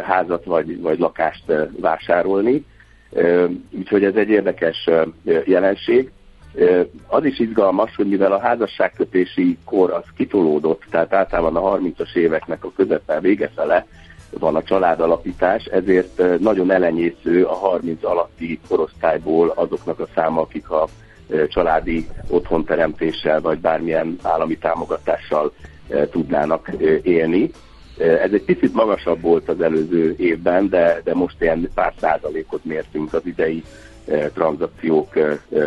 házat 0.04 0.46
vagy, 0.46 0.82
vagy 0.82 1.00
lakást 1.00 1.44
vásárolni. 1.80 2.66
Úgyhogy 3.72 4.04
ez 4.04 4.16
egy 4.16 4.30
érdekes 4.30 4.90
jelenség. 5.46 6.12
Az 7.08 7.26
is 7.26 7.40
izgalmas, 7.40 7.96
hogy 7.96 8.08
mivel 8.08 8.32
a 8.32 8.40
házasságkötési 8.40 9.58
kor 9.66 9.92
az 9.92 10.04
kitolódott, 10.16 10.84
tehát 10.90 11.14
általában 11.14 11.56
a 11.56 11.78
30-as 11.78 12.16
éveknek 12.16 12.64
a 12.64 12.72
közepe 12.76 13.20
vége 13.20 13.52
fele 13.56 13.86
van 14.40 14.56
a 14.56 14.64
családalapítás, 14.64 15.66
ezért 15.66 16.40
nagyon 16.40 16.72
elenyésző 16.72 17.44
a 17.44 17.54
30 17.54 18.04
alatti 18.04 18.60
korosztályból 18.68 19.54
azoknak 19.56 20.00
a 20.00 20.08
száma, 20.16 20.42
akik 20.42 20.70
a 20.70 20.88
családi 21.48 22.08
otthonteremtéssel 22.30 23.42
vagy 23.42 23.60
bármilyen 23.60 24.18
állami 24.22 24.58
támogatással 24.58 25.54
tudnának 26.12 26.72
élni. 27.04 27.50
Ez 27.98 28.32
egy 28.34 28.44
picit 28.44 28.74
magasabb 28.74 29.22
volt 29.22 29.50
az 29.50 29.62
előző 29.62 30.16
évben, 30.18 30.70
de, 30.70 31.02
de 31.04 31.14
most 31.14 31.36
ilyen 31.40 31.70
pár 31.74 31.94
százalékot 32.00 32.66
mértünk 32.66 33.14
az 33.14 33.26
idei 33.26 33.64
tranzakciók 34.34 35.14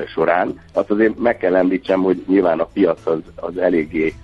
során. 0.06 0.60
Azt 0.72 0.90
azért 0.90 1.18
meg 1.18 1.36
kell 1.36 1.54
említsem, 1.56 2.02
hogy 2.02 2.24
nyilván 2.26 2.60
a 2.60 2.68
piac 2.72 3.06
az, 3.06 3.20
az 3.34 3.58
eléggé 3.58 4.14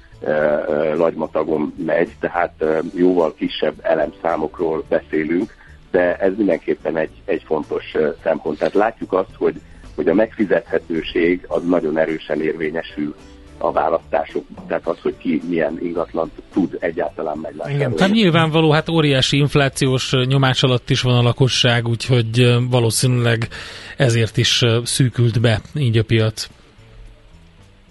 nagymatagon 0.97 1.75
megy, 1.85 2.11
tehát 2.21 2.65
jóval 2.95 3.35
kisebb 3.35 3.75
elemszámokról 3.83 4.85
beszélünk, 4.89 5.55
de 5.91 6.17
ez 6.17 6.33
mindenképpen 6.37 6.97
egy, 6.97 7.11
egy 7.25 7.43
fontos 7.47 7.85
szempont. 8.23 8.59
Tehát 8.59 8.75
látjuk 8.75 9.13
azt, 9.13 9.35
hogy, 9.37 9.61
hogy 9.95 10.09
a 10.09 10.15
megfizethetőség 10.15 11.45
az 11.49 11.63
nagyon 11.65 11.99
erősen 11.99 12.43
érvényesül 12.43 13.15
a 13.59 13.73
választások, 13.73 14.45
tehát 14.67 14.87
az, 14.87 14.99
hogy 15.03 15.17
ki 15.19 15.43
milyen 15.49 15.79
ingatlan 15.83 16.31
tud 16.53 16.77
egyáltalán 16.81 17.39
megvásárolni. 17.39 18.01
Hát 18.01 18.11
nyilvánvaló, 18.11 18.71
hát 18.71 18.89
óriási 18.89 19.37
inflációs 19.37 20.13
nyomás 20.25 20.63
alatt 20.63 20.91
is 20.91 21.03
van 21.03 21.17
a 21.17 21.23
lakosság, 21.23 21.89
úgyhogy 21.89 22.57
valószínűleg 22.71 23.49
ezért 23.97 24.37
is 24.37 24.65
szűkült 24.85 25.41
be 25.41 25.61
így 25.75 25.99
a 25.99 26.05
piac. 26.05 26.49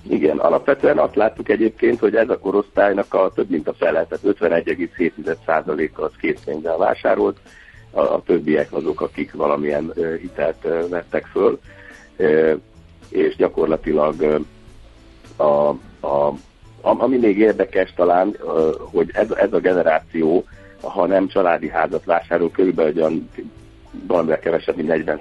Igen, 0.10 0.38
alapvetően 0.38 0.98
azt 0.98 1.16
láttuk 1.16 1.50
egyébként, 1.50 2.00
hogy 2.00 2.16
ez 2.16 2.30
a 2.30 2.40
korosztálynak 2.40 3.14
a 3.14 3.32
több 3.36 3.50
mint 3.50 3.68
a 3.68 3.74
fele, 3.74 4.06
tehát 4.06 4.40
51,7%-a 4.40 6.02
az 6.02 6.12
készpénzzel 6.20 6.78
vásárolt, 6.78 7.38
a, 7.92 8.00
a 8.00 8.22
többiek 8.26 8.74
azok, 8.74 9.02
akik 9.02 9.34
valamilyen 9.34 9.92
uh, 9.96 10.16
hitelt 10.16 10.66
uh, 10.66 10.90
vettek 10.90 11.26
föl, 11.26 11.60
uh, 12.18 12.54
és 13.10 13.36
gyakorlatilag 13.36 14.44
a, 15.38 15.70
a, 16.08 16.34
ami 16.82 17.18
még 17.18 17.38
érdekes 17.38 17.94
talán, 17.94 18.36
hogy 18.92 19.10
ez, 19.14 19.32
ez 19.32 19.54
a 19.54 19.60
generáció, 19.60 20.46
ha 20.82 21.06
nem 21.06 21.28
családi 21.28 21.70
házat 21.70 22.06
vásárol, 22.06 22.52
körülbelül 22.52 23.02
olyan 23.02 23.30
valamivel 24.08 24.40
kevesebb, 24.40 24.76
mint 24.76 24.88
40 24.88 25.20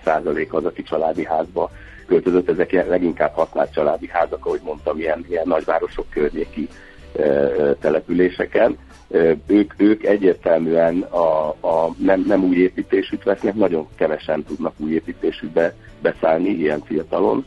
az, 0.50 0.64
aki 0.64 0.82
családi 0.82 1.24
házba 1.24 1.70
költözött, 2.08 2.48
ezek 2.48 2.72
leginkább 2.72 3.32
használt 3.32 3.72
családi 3.72 4.08
házak, 4.08 4.46
ahogy 4.46 4.60
mondtam, 4.64 4.98
ilyen, 4.98 5.24
ilyen 5.28 5.46
nagyvárosok 5.46 6.10
környéki 6.10 6.68
településeken. 7.80 8.78
Ők, 9.46 9.72
ők 9.76 10.04
egyértelműen 10.04 11.00
a, 11.00 11.48
a 11.48 11.94
nem, 11.98 12.24
nem 12.26 12.44
új 12.44 12.56
építésűt 12.56 13.22
vesznek, 13.22 13.54
nagyon 13.54 13.88
kevesen 13.96 14.44
tudnak 14.44 14.72
új 14.76 14.92
építésűbe 14.92 15.74
beszállni 16.00 16.48
ilyen 16.48 16.80
fiatalon, 16.80 17.46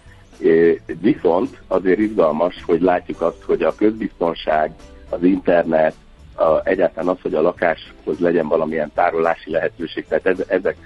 Viszont 1.01 1.61
azért 1.67 1.99
izgalmas, 1.99 2.63
hogy 2.65 2.81
látjuk 2.81 3.21
azt, 3.21 3.43
hogy 3.43 3.63
a 3.63 3.75
közbiztonság, 3.75 4.71
az 5.09 5.23
internet, 5.23 5.95
a, 6.35 6.67
egyáltalán 6.67 7.09
az, 7.09 7.21
hogy 7.21 7.33
a 7.33 7.41
lakáshoz 7.41 8.19
legyen 8.19 8.47
valamilyen 8.47 8.91
tárolási 8.93 9.51
lehetőség, 9.51 10.05
tehát 10.07 10.25
ez, 10.25 10.43
ezek 10.47 10.77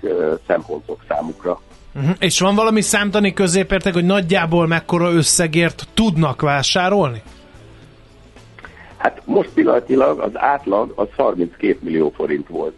szempontok 0.48 1.04
számukra. 1.08 1.62
Uh-huh. 1.96 2.16
És 2.20 2.40
van 2.40 2.56
valami 2.56 2.82
számtani 2.82 3.34
középértek, 3.34 3.94
hogy 3.94 4.06
nagyjából 4.06 4.68
mekkora 4.68 5.12
összegért 5.12 5.88
tudnak 5.94 6.42
vásárolni? 6.42 7.22
Hát 8.98 9.22
most 9.26 9.50
pillanatilag 9.54 10.20
az 10.20 10.32
átlag 10.34 10.94
az 10.96 11.08
32 11.16 11.78
millió 11.82 12.14
forint 12.16 12.48
volt 12.48 12.78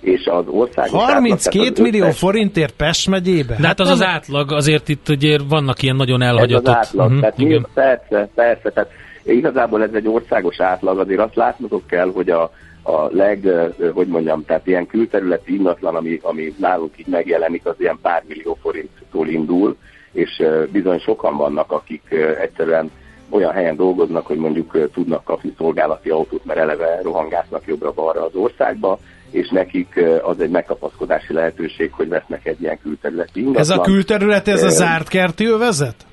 és 0.00 0.26
az 0.26 0.44
ország 0.46 0.88
32 0.90 1.60
átlag, 1.60 1.84
millió 1.84 2.04
összes... 2.04 2.18
forintért 2.18 2.74
Pest 2.74 3.08
megyébe? 3.08 3.56
De 3.60 3.66
hát 3.66 3.80
az 3.80 3.88
az 3.88 4.02
átlag, 4.02 4.52
azért 4.52 4.88
itt 4.88 5.08
ugye 5.08 5.38
vannak 5.48 5.82
ilyen 5.82 5.96
nagyon 5.96 6.22
elhagyatott... 6.22 6.66
Ez 6.66 6.78
az 6.80 6.86
átlag, 6.86 7.06
uh-huh, 7.06 7.20
tehát 7.20 7.38
igen. 7.38 7.66
persze, 7.74 8.28
persze, 8.34 8.70
tehát 8.70 8.90
igazából 9.22 9.82
ez 9.82 9.92
egy 9.92 10.08
országos 10.08 10.60
átlag, 10.60 10.98
azért 10.98 11.20
azt 11.20 11.34
látnotok 11.34 11.86
kell, 11.86 12.10
hogy 12.14 12.30
a, 12.30 12.50
a 12.88 13.08
leg, 13.12 13.48
hogy 13.92 14.06
mondjam, 14.06 14.44
tehát 14.44 14.66
ilyen 14.66 14.86
külterületi 14.86 15.54
ingatlan, 15.54 15.94
ami, 15.94 16.18
ami 16.22 16.54
nálunk 16.58 16.98
így 16.98 17.06
megjelenik, 17.06 17.66
az 17.66 17.74
ilyen 17.78 17.98
pár 18.02 18.22
millió 18.28 18.58
forinttól 18.60 19.28
indul, 19.28 19.76
és 20.12 20.42
bizony 20.72 20.98
sokan 20.98 21.36
vannak, 21.36 21.72
akik 21.72 22.02
egyszerűen 22.40 22.90
olyan 23.30 23.52
helyen 23.52 23.76
dolgoznak, 23.76 24.26
hogy 24.26 24.36
mondjuk 24.36 24.90
tudnak 24.92 25.24
kapni 25.24 25.54
szolgálati 25.56 26.08
autót, 26.08 26.44
mert 26.44 26.58
eleve 26.58 27.00
rohangásznak 27.02 27.66
jobbra-balra 27.66 28.24
az 28.24 28.34
országba, 28.34 28.98
és 29.30 29.48
nekik 29.48 30.00
az 30.22 30.40
egy 30.40 30.50
megkapaszkodási 30.50 31.32
lehetőség, 31.32 31.92
hogy 31.92 32.08
vesznek 32.08 32.46
egy 32.46 32.62
ilyen 32.62 32.78
külterületi 32.82 33.38
ingatlan. 33.40 33.62
Ez 33.62 33.70
a 33.70 33.80
külterület, 33.80 34.48
ez 34.48 34.62
a 34.62 34.68
zárt 34.68 35.08
kerti 35.08 35.46
övezet? 35.46 36.06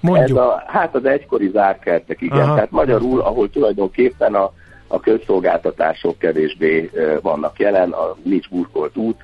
Mondjuk. 0.00 0.38
Ez 0.38 0.44
a, 0.44 0.62
hát 0.66 0.94
az 0.94 1.04
egykori 1.04 1.50
zárt 1.52 1.82
kertek, 1.82 2.20
igen. 2.20 2.38
Aha. 2.38 2.54
Tehát 2.54 2.70
magyarul, 2.70 3.20
ahol 3.20 3.50
tulajdonképpen 3.50 4.34
a, 4.34 4.52
a 4.92 5.00
közszolgáltatások 5.00 6.18
kevésbé 6.18 6.90
vannak 7.22 7.58
jelen, 7.58 7.90
a 7.90 8.16
nincs 8.22 8.48
burkolt 8.48 8.96
út, 8.96 9.16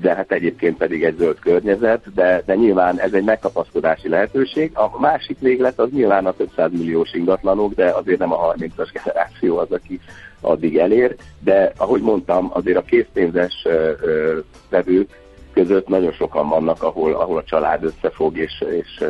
de 0.00 0.14
hát 0.14 0.32
egyébként 0.32 0.76
pedig 0.76 1.04
egy 1.04 1.16
zöld 1.18 1.38
környezet, 1.38 2.14
de, 2.14 2.42
de 2.46 2.54
nyilván 2.54 3.00
ez 3.00 3.12
egy 3.12 3.24
megkapaszkodási 3.24 4.08
lehetőség. 4.08 4.70
A 4.74 5.00
másik 5.00 5.38
véglet 5.38 5.78
az 5.78 5.90
nyilván 5.90 6.26
a 6.26 6.32
több 6.32 6.72
milliós 6.72 7.12
ingatlanok, 7.12 7.74
de 7.74 7.90
azért 7.90 8.18
nem 8.18 8.32
a 8.32 8.52
30-as 8.52 8.88
generáció 9.04 9.58
az, 9.58 9.70
aki 9.70 10.00
addig 10.40 10.76
elér, 10.76 11.16
de 11.40 11.72
ahogy 11.76 12.00
mondtam, 12.00 12.50
azért 12.52 12.78
a 12.78 12.82
készpénzes 12.82 13.66
vevők 14.68 15.23
között 15.54 15.88
nagyon 15.88 16.12
sokan 16.12 16.48
vannak, 16.48 16.82
ahol, 16.82 17.12
ahol 17.12 17.38
a 17.38 17.44
család 17.44 17.84
összefog, 17.84 18.38
és, 18.38 18.64
és 18.70 19.04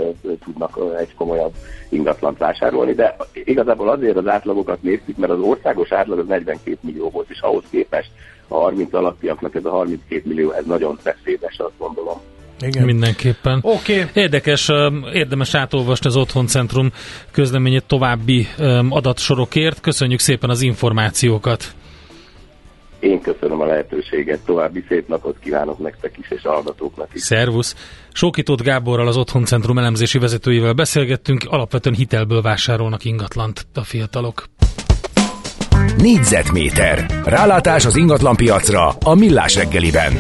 tudnak 0.45 0.79
egy 0.99 1.15
komolyabb 1.15 1.53
ingatlant 1.89 2.39
vásárolni, 2.39 2.93
de 2.93 3.17
igazából 3.33 3.89
azért 3.89 4.17
az 4.17 4.27
átlagokat 4.27 4.83
néztük, 4.83 5.17
mert 5.17 5.33
az 5.33 5.41
országos 5.41 5.93
átlag 5.93 6.19
az 6.19 6.27
42 6.27 6.77
millió 6.81 7.11
volt, 7.11 7.31
és 7.31 7.41
ahhoz 7.41 7.65
képest 7.71 8.11
a 8.49 8.55
30 8.55 8.95
alattiaknak 8.95 9.55
ez 9.55 9.65
a 9.65 9.71
32 9.71 10.23
millió, 10.25 10.51
ez 10.51 10.65
nagyon 10.65 10.99
beszédes, 11.03 11.59
azt 11.59 11.79
gondolom. 11.79 12.21
Igen. 12.61 12.85
Mindenképpen. 12.85 13.59
Oké. 13.63 14.01
Okay. 14.01 14.23
Érdekes, 14.23 14.71
érdemes 15.13 15.55
átolvasni 15.55 16.09
az 16.09 16.17
Otthoncentrum 16.17 16.93
közleményét 17.31 17.85
további 17.85 18.47
adatsorokért. 18.89 19.81
Köszönjük 19.81 20.21
szépen 20.21 20.51
az 20.51 20.63
információkat. 20.63 21.75
Én 23.01 23.21
köszönöm 23.21 23.61
a 23.61 23.67
lehetőséget, 23.67 24.41
további 24.45 24.85
szép 24.89 25.09
napot 25.09 25.37
kívánok 25.39 25.79
nektek 25.79 26.19
is, 26.19 26.31
és 26.31 26.45
a 26.45 26.51
hallgatóknak 26.51 27.09
is. 27.13 27.23
Szervusz! 27.23 27.75
Sókitót 28.13 28.63
Gáborral, 28.63 29.07
az 29.07 29.17
Otthoncentrum 29.17 29.79
elemzési 29.79 30.19
vezetőjével 30.19 30.73
beszélgettünk, 30.73 31.45
alapvetően 31.47 31.95
hitelből 31.95 32.43
vásárolnak 32.43 33.05
ingatlant 33.05 33.67
a 33.75 33.85
fiatalok. 33.85 34.45
Négyzetméter. 35.97 37.07
Rálátás 37.25 37.87
az 37.87 37.97
ingatlanpiacra 37.97 38.89
a 38.89 39.15
Millás 39.15 39.57
reggeliben. 39.57 40.13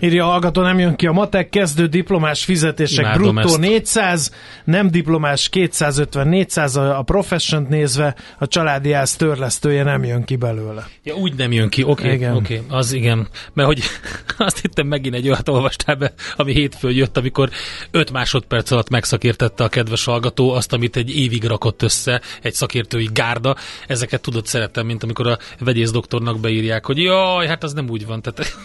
Írja 0.00 0.24
a 0.26 0.30
hallgató, 0.30 0.62
nem 0.62 0.78
jön 0.78 0.96
ki 0.96 1.06
a 1.06 1.12
matek, 1.12 1.48
kezdő 1.48 1.86
diplomás 1.86 2.44
fizetések 2.44 3.04
Imádom 3.04 3.34
bruttó 3.34 3.48
ezt. 3.48 3.58
400, 3.58 4.34
nem 4.64 4.90
diplomás 4.90 5.48
250-400, 5.52 6.98
a, 6.98 7.02
profession 7.02 7.66
nézve 7.68 8.14
a 8.38 8.46
családi 8.46 8.92
ház 8.92 9.16
törlesztője 9.16 9.82
nem 9.82 10.04
jön 10.04 10.24
ki 10.24 10.36
belőle. 10.36 10.88
Ja, 11.02 11.14
úgy 11.14 11.34
nem 11.34 11.52
jön 11.52 11.68
ki, 11.68 11.82
oké, 11.82 12.12
Igen. 12.12 12.30
okay, 12.30 12.42
oké, 12.42 12.56
okay, 12.64 12.78
az 12.78 12.92
igen. 12.92 13.28
Mert 13.52 13.68
hogy 13.68 13.82
azt 14.38 14.60
hittem 14.60 14.86
megint 14.86 15.14
egy 15.14 15.28
olyat 15.28 15.48
olvastál 15.48 15.94
be, 15.94 16.12
ami 16.36 16.52
hétfőn 16.52 16.92
jött, 16.92 17.16
amikor 17.16 17.50
5 17.90 18.10
másodperc 18.12 18.70
alatt 18.70 18.90
megszakértette 18.90 19.64
a 19.64 19.68
kedves 19.68 20.04
hallgató 20.04 20.50
azt, 20.50 20.72
amit 20.72 20.96
egy 20.96 21.16
évig 21.16 21.44
rakott 21.44 21.82
össze 21.82 22.20
egy 22.42 22.54
szakértői 22.54 23.08
gárda. 23.12 23.56
Ezeket 23.86 24.20
tudod 24.20 24.46
szeretem, 24.46 24.86
mint 24.86 25.02
amikor 25.02 25.26
a 25.26 25.38
vegyész 25.58 25.90
doktornak 25.90 26.40
beírják, 26.40 26.86
hogy 26.86 26.98
jaj, 26.98 27.46
hát 27.46 27.62
az 27.62 27.72
nem 27.72 27.88
úgy 27.88 28.06
van. 28.06 28.22
Tehát, 28.22 28.56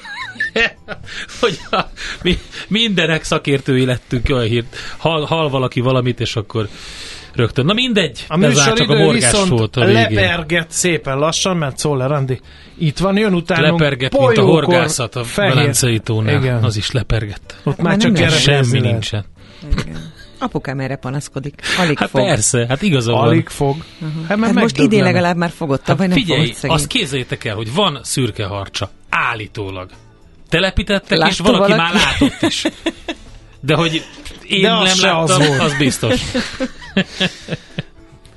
hogy 1.42 1.60
a, 1.72 1.82
mi, 2.24 2.38
mindenek 2.68 3.24
szakértői 3.24 3.86
lettünk, 3.86 4.30
olyan 4.30 4.46
hírt. 4.46 4.76
Hal, 4.98 5.26
hal 5.26 5.50
valaki 5.50 5.80
valamit, 5.80 6.20
és 6.20 6.36
akkor 6.36 6.68
rögtön. 7.34 7.66
Na 7.66 7.74
mindegy, 7.74 8.26
A 8.28 8.44
ez 8.44 8.56
már 8.58 8.74
csak 8.74 8.90
a 8.90 8.96
morgás 8.96 9.48
volt 9.48 9.76
a 9.76 9.86
végén. 9.86 10.02
leperget 10.02 10.72
szépen 10.72 11.18
lassan, 11.18 11.58
mert 11.58 11.78
Szoller 11.78 12.12
Andi 12.12 12.40
itt 12.78 12.98
van, 12.98 13.18
jön 13.18 13.34
utánunk. 13.34 13.80
Leperget, 13.80 14.18
mint 14.18 14.38
a 14.38 14.42
horgászat 14.44 15.16
a 15.16 15.24
fehér. 15.24 15.54
Velencei 15.56 16.00
tónál. 16.00 16.36
Igen. 16.42 16.64
Az 16.64 16.78
is 16.78 16.92
lepergett. 16.92 17.56
Ott 17.64 17.78
Már 17.78 17.86
már 17.88 17.98
csak 17.98 18.12
nem 18.12 18.30
Semmi 18.30 18.80
lehet. 18.80 18.92
nincsen. 18.92 19.26
Igen. 19.72 20.14
Apukám 20.40 20.80
erre 20.80 20.96
panaszkodik. 20.96 21.62
Alig 21.80 21.98
Hát 22.00 22.10
fog. 22.10 22.22
persze, 22.22 22.66
hát 22.70 22.82
igaza 22.82 23.12
van. 23.12 23.22
Alig 23.28 23.48
fog. 23.50 23.76
Hát, 24.28 24.40
Hát 24.40 24.54
most 24.54 24.78
idén 24.78 25.04
legalább 25.04 25.36
már 25.38 25.50
fogott, 25.50 25.86
Hát 25.86 25.98
nem 25.98 26.12
figyelj, 26.12 26.40
fogott 26.42 26.56
szegény. 26.56 26.76
azt 26.76 26.88
képzeljétek 26.88 27.44
el, 27.46 27.56
hogy 27.56 27.74
van 27.74 28.00
szürke 28.04 28.46
harcsa. 28.46 28.90
Állítólag. 29.10 29.90
Telepítettek, 30.50 31.28
és 31.28 31.40
Látta 31.40 31.52
valaki, 31.52 31.72
valaki? 31.72 31.94
már 31.94 31.94
látott 31.94 32.42
is. 32.42 32.66
De 33.60 33.76
hogy 33.76 34.06
én 34.44 34.62
De 34.62 34.74
az 34.74 34.84
nem 34.88 34.96
se 34.96 35.18
az 35.18 35.30
láttam, 35.30 35.48
volt. 35.48 35.62
az 35.62 35.78
biztos. 35.78 36.22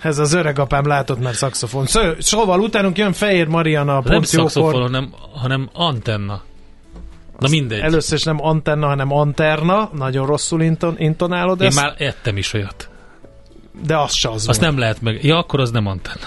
Ez 0.02 0.18
az 0.18 0.32
öreg 0.32 0.58
apám 0.58 0.86
látott 0.86 1.20
már 1.20 1.34
szakszofon. 1.34 1.86
Szó, 1.86 2.00
szóval 2.18 2.60
utánunk 2.60 2.98
jön 2.98 3.12
Fehér 3.12 3.46
Mariana 3.46 3.96
a 3.96 4.02
Nem 4.04 4.22
jókor. 4.32 4.72
hanem, 4.72 5.14
hanem 5.32 5.68
antenna. 5.72 6.42
Na 7.38 7.48
mindegy. 7.48 7.80
Először 7.80 8.18
is 8.18 8.24
nem 8.24 8.44
antenna, 8.44 8.86
hanem 8.86 9.12
anterna. 9.12 9.90
Nagyon 9.92 10.26
rosszul 10.26 10.62
inton, 10.62 10.94
intonálod 10.98 11.60
Én 11.60 11.66
ezt, 11.66 11.82
már 11.82 11.94
ettem 11.98 12.36
is 12.36 12.52
olyat. 12.52 12.87
De 13.86 13.96
az 13.98 14.14
se 14.14 14.28
az 14.28 14.34
Azt 14.34 14.46
volt. 14.46 14.60
nem 14.60 14.78
lehet 14.78 15.00
meg. 15.02 15.24
Ja, 15.24 15.38
akkor 15.38 15.60
az 15.60 15.70
nem 15.70 15.86
antenna. 15.86 16.26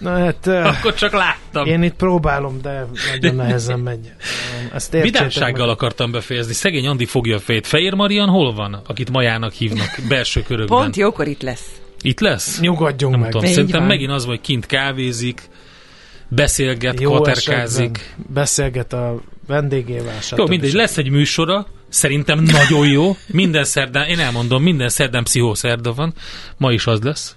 Na, 0.00 0.18
hát, 0.18 0.46
Akkor 0.76 0.94
csak 0.94 1.12
láttam. 1.12 1.66
én 1.66 1.82
itt 1.82 1.94
próbálom, 1.94 2.60
de 2.62 2.86
nagyon 3.12 3.34
nehezen 3.36 3.78
megy. 3.78 4.12
Ezt 4.74 4.92
Vidámsággal 4.92 5.66
meg. 5.66 5.74
akartam 5.74 6.10
befejezni. 6.10 6.52
Szegény 6.52 6.86
Andi 6.86 7.04
fogja 7.04 7.36
a 7.36 7.38
fejét. 7.38 7.66
Fehér 7.66 7.94
Marian 7.94 8.28
hol 8.28 8.54
van? 8.54 8.82
Akit 8.86 9.10
Majának 9.10 9.52
hívnak 9.52 9.88
belső 10.08 10.42
körökben. 10.42 10.78
Pont 10.78 10.96
jókor 10.96 11.26
itt 11.28 11.42
lesz. 11.42 11.80
Itt 12.00 12.20
lesz? 12.20 12.60
Nyugodjunk 12.60 13.12
Nem 13.12 13.22
meg. 13.22 13.30
tudom, 13.30 13.48
szerintem 13.50 13.78
van. 13.80 13.88
megint 13.88 14.10
az, 14.10 14.24
hogy 14.24 14.40
kint 14.40 14.66
kávézik, 14.66 15.42
beszélget, 16.28 17.00
Jó 17.00 17.12
katerkázik. 17.12 17.80
esetben 17.84 18.32
beszélget 18.34 18.92
a 18.92 19.20
vendégével. 19.46 20.14
Jó, 20.36 20.46
mindegy, 20.46 20.72
lesz 20.72 20.96
egy 20.98 21.10
műsora, 21.10 21.66
szerintem 21.88 22.42
nagyon 22.42 22.88
jó. 22.88 23.16
Minden 23.26 23.64
szerdán, 23.64 24.08
én 24.08 24.18
elmondom, 24.18 24.62
minden 24.62 24.88
szerdán 24.88 25.24
pszichószerda 25.24 25.92
van. 25.92 26.14
Ma 26.56 26.72
is 26.72 26.86
az 26.86 27.00
lesz. 27.02 27.36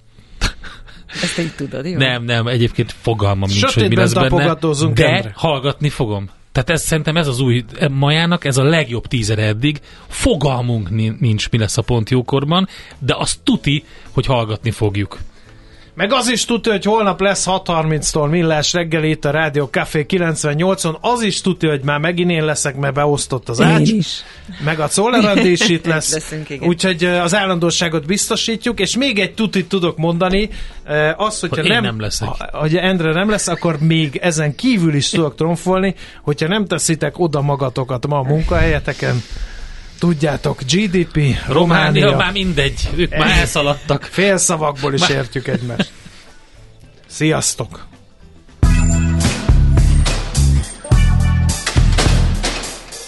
Ezt 1.21 1.35
te 1.35 1.41
így 1.41 1.55
tudod, 1.55 1.85
jó? 1.85 1.97
Nem, 1.97 2.23
nem, 2.23 2.47
egyébként 2.47 2.95
fogalmam 3.01 3.49
nincs, 3.49 3.73
hogy 3.73 3.89
mi 3.89 3.95
lesz 3.95 4.13
benne. 4.13 4.29
De 4.93 5.07
Endre. 5.15 5.31
hallgatni 5.35 5.89
fogom. 5.89 6.29
Tehát 6.51 6.69
ez 6.69 6.81
szerintem 6.81 7.17
ez 7.17 7.27
az 7.27 7.39
új 7.39 7.63
e, 7.79 7.87
majának, 7.87 8.45
ez 8.45 8.57
a 8.57 8.63
legjobb 8.63 9.07
tízer 9.07 9.39
eddig. 9.39 9.79
Fogalmunk 10.07 10.89
ni- 10.89 11.15
nincs, 11.19 11.49
mi 11.49 11.57
lesz 11.57 11.77
a 11.77 11.81
pont 11.81 12.09
jókorban, 12.09 12.67
de 12.99 13.15
azt 13.17 13.39
tuti, 13.43 13.83
hogy 14.11 14.25
hallgatni 14.25 14.71
fogjuk. 14.71 15.17
Meg 15.93 16.13
az 16.13 16.29
is 16.29 16.45
tudja, 16.45 16.71
hogy 16.71 16.83
holnap 16.83 17.21
lesz 17.21 17.45
6.30-tól 17.47 18.29
millás 18.29 18.73
reggel 18.73 19.03
itt 19.03 19.25
a 19.25 19.31
Rádió 19.31 19.65
Café 19.65 20.05
98-on. 20.09 20.99
Az 21.01 21.21
is 21.21 21.41
tudja, 21.41 21.69
hogy 21.69 21.81
már 21.83 21.99
megint 21.99 22.31
én 22.31 22.45
leszek, 22.45 22.75
mert 22.75 22.93
beosztott 22.93 23.49
az 23.49 23.61
ács. 23.61 23.89
Én 23.89 23.97
is. 23.97 24.23
Meg 24.63 24.79
a 24.79 24.87
Czoller 24.87 25.25
Andi 25.25 25.51
is 25.51 25.67
itt 25.69 25.85
lesz. 25.93 26.13
leszünk, 26.13 26.49
igen. 26.49 26.67
Úgyhogy 26.67 27.03
az 27.03 27.35
állandóságot 27.35 28.05
biztosítjuk, 28.05 28.79
és 28.79 28.97
még 28.97 29.19
egy 29.19 29.33
tutit 29.33 29.67
tudok 29.69 29.97
mondani, 29.97 30.49
az, 31.17 31.39
hogyha 31.39 31.61
Hogy 31.61 31.69
nem, 31.69 31.83
nem 31.83 31.99
leszek. 31.99 32.29
hogy 32.51 32.75
Endre 32.75 33.13
nem 33.13 33.29
lesz, 33.29 33.47
akkor 33.47 33.79
még 33.79 34.15
ezen 34.15 34.55
kívül 34.55 34.93
is 34.93 35.09
tudok 35.09 35.35
tromfolni, 35.35 35.95
hogyha 36.21 36.47
nem 36.47 36.65
teszitek 36.65 37.19
oda 37.19 37.41
magatokat 37.41 38.07
ma 38.07 38.17
a 38.17 38.23
munkahelyeteken, 38.23 39.21
tudjátok, 40.01 40.61
GDP, 40.61 41.15
Románia, 41.47 41.53
Románia, 41.53 42.15
már 42.15 42.31
mindegy, 42.31 42.89
ők 42.95 43.17
már 43.17 43.39
elszaladtak. 43.39 44.03
félszavakból 44.03 44.93
is 44.93 45.09
értjük 45.09 45.47
egymást. 45.47 45.91
Sziasztok! 47.07 47.87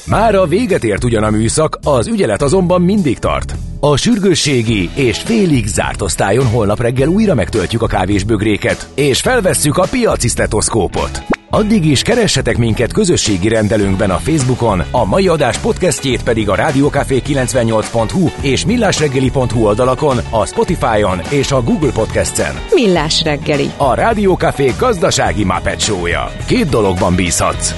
Már 0.05 0.35
a 0.35 0.45
véget 0.45 0.83
ért 0.83 1.03
ugyan 1.03 1.23
a 1.23 1.29
műszak, 1.29 1.79
az 1.83 2.07
ügyelet 2.07 2.41
azonban 2.41 2.81
mindig 2.81 3.19
tart. 3.19 3.55
A 3.79 3.97
sürgősségi 3.97 4.89
és 4.95 5.17
félig 5.17 5.67
zárt 5.67 6.01
osztályon 6.01 6.47
holnap 6.47 6.79
reggel 6.81 7.07
újra 7.07 7.33
megtöltjük 7.33 7.81
a 7.81 7.87
kávésbögréket, 7.87 8.87
és 8.95 9.21
felvesszük 9.21 9.77
a 9.77 9.87
piaci 9.89 10.27
stetoszkópot. 10.27 11.32
Addig 11.53 11.85
is 11.85 12.01
keressetek 12.01 12.57
minket 12.57 12.93
közösségi 12.93 13.47
rendelőnkben 13.47 14.09
a 14.09 14.17
Facebookon, 14.17 14.83
a 14.91 15.05
mai 15.05 15.27
adás 15.27 15.57
podcastjét 15.57 16.23
pedig 16.23 16.49
a 16.49 16.55
rádiókafé98.hu 16.55 18.29
és 18.41 18.65
millásreggeli.hu 18.65 19.65
oldalakon, 19.65 20.17
a 20.29 20.45
Spotify-on 20.45 21.21
és 21.29 21.51
a 21.51 21.61
Google 21.61 21.91
Podcast-en. 21.91 22.55
Millás 22.69 23.23
reggeli. 23.23 23.71
A 23.77 23.93
Rádiókafé 23.93 24.71
gazdasági 24.79 25.45
Show-ja. 25.77 26.31
Két 26.47 26.69
dologban 26.69 27.15
bízhatsz. 27.15 27.73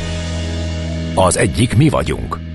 Az 1.15 1.37
egyik 1.37 1.77
mi 1.77 1.89
vagyunk. 1.89 2.54